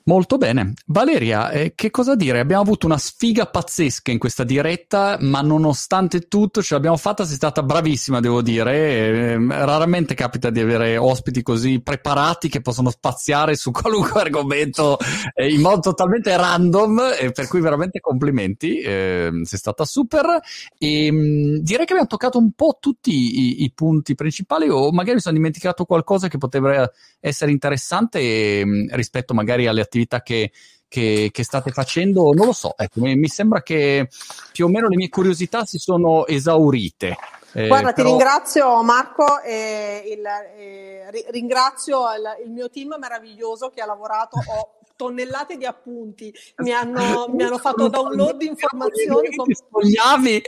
[0.08, 0.72] Molto bene.
[0.86, 2.40] Valeria, eh, che cosa dire?
[2.40, 7.36] Abbiamo avuto una sfiga pazzesca in questa diretta, ma nonostante tutto ce l'abbiamo fatta, sei
[7.36, 9.34] stata bravissima, devo dire.
[9.34, 14.98] Eh, raramente capita di avere ospiti così preparati che possono spaziare su qualunque argomento
[15.34, 17.02] eh, in modo totalmente random,
[17.34, 20.40] per cui veramente complimenti, ehm, sei stata super.
[20.78, 24.90] E mh, mm, direi che abbiamo toccato un po' tutti i, i, punti principali o
[24.94, 29.96] magari mi sono dimenticato qualcosa che potrebbe essere interessante mh, mm, rispetto magari alle attività
[29.98, 30.52] attività che,
[30.88, 34.08] che, che, state facendo, non lo so, ecco, mi, mi, sembra che
[34.52, 37.18] più o meno le mie curiosità si sono esaurite.
[37.54, 38.10] Eh, Guarda, però...
[38.10, 40.24] ti ringrazio Marco e, il,
[40.58, 44.38] e ringrazio il, il, mio team meraviglioso che ha lavorato.
[44.38, 49.34] Ho tonnellate di appunti, mi hanno, mi hanno fatto download di informazioni.
[49.36, 49.54] Come...
[49.54, 50.42] Spogliavi,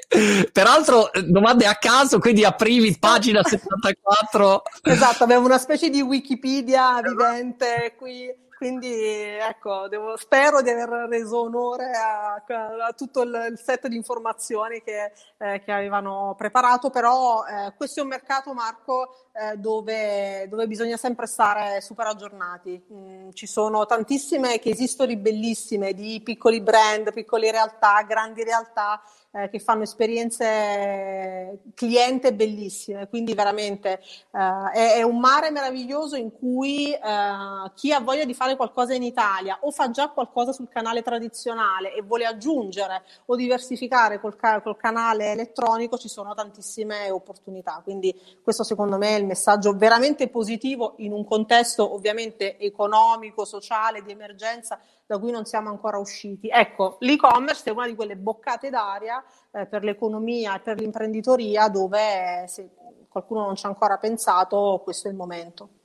[0.51, 4.63] peraltro domande a caso, quindi aprivi pagina 74.
[4.83, 11.43] Esatto, avevo una specie di Wikipedia vivente qui quindi ecco, devo, spero di aver reso
[11.43, 17.45] onore a, a tutto il, il, set di informazioni che, eh, che avevano preparato, però
[17.45, 22.81] eh, questo è un mercato, Marco, dove, dove, bisogna sempre stare super aggiornati.
[22.91, 29.49] Mm, ci sono tantissime che esistono bellissime di piccoli brand, piccole realtà, grandi realtà eh,
[29.49, 36.91] che fanno esperienze cliente bellissime, quindi veramente eh, è, è, un mare meraviglioso in cui
[36.91, 41.03] eh, chi ha voglia di fare qualcosa in Italia o fa già qualcosa sul canale
[41.03, 48.13] tradizionale e vuole aggiungere o diversificare col, col canale elettronico ci sono tantissime opportunità, quindi
[48.41, 54.11] questo secondo me è il messaggio veramente positivo in un contesto ovviamente economico, sociale, di
[54.11, 56.49] emergenza da cui non siamo ancora usciti.
[56.51, 62.45] Ecco, l'e-commerce è una di quelle boccate d'aria eh, per l'economia e per l'imprenditoria dove
[62.47, 62.69] se
[63.07, 65.78] qualcuno non ci ha ancora pensato, questo è il momento.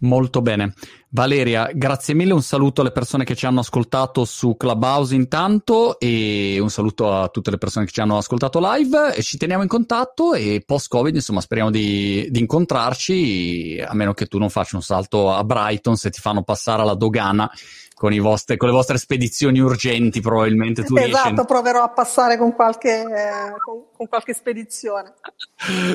[0.00, 0.72] Molto bene.
[1.10, 6.58] Valeria, grazie mille, un saluto alle persone che ci hanno ascoltato su Clubhouse intanto e
[6.60, 9.68] un saluto a tutte le persone che ci hanno ascoltato live e ci teniamo in
[9.68, 14.82] contatto e post-Covid insomma speriamo di, di incontrarci a meno che tu non faccia un
[14.82, 17.50] salto a Brighton se ti fanno passare alla dogana
[17.92, 21.44] con, vostre, con, le vostre spedizioni urgenti probabilmente tu esatto, riesci...
[21.44, 25.12] proverò a passare con qualche, eh, con, con qualche spedizione.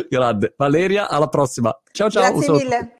[0.07, 0.53] Grande.
[0.55, 1.75] Valeria alla prossima.
[1.91, 2.91] Ciao ciao grazie mille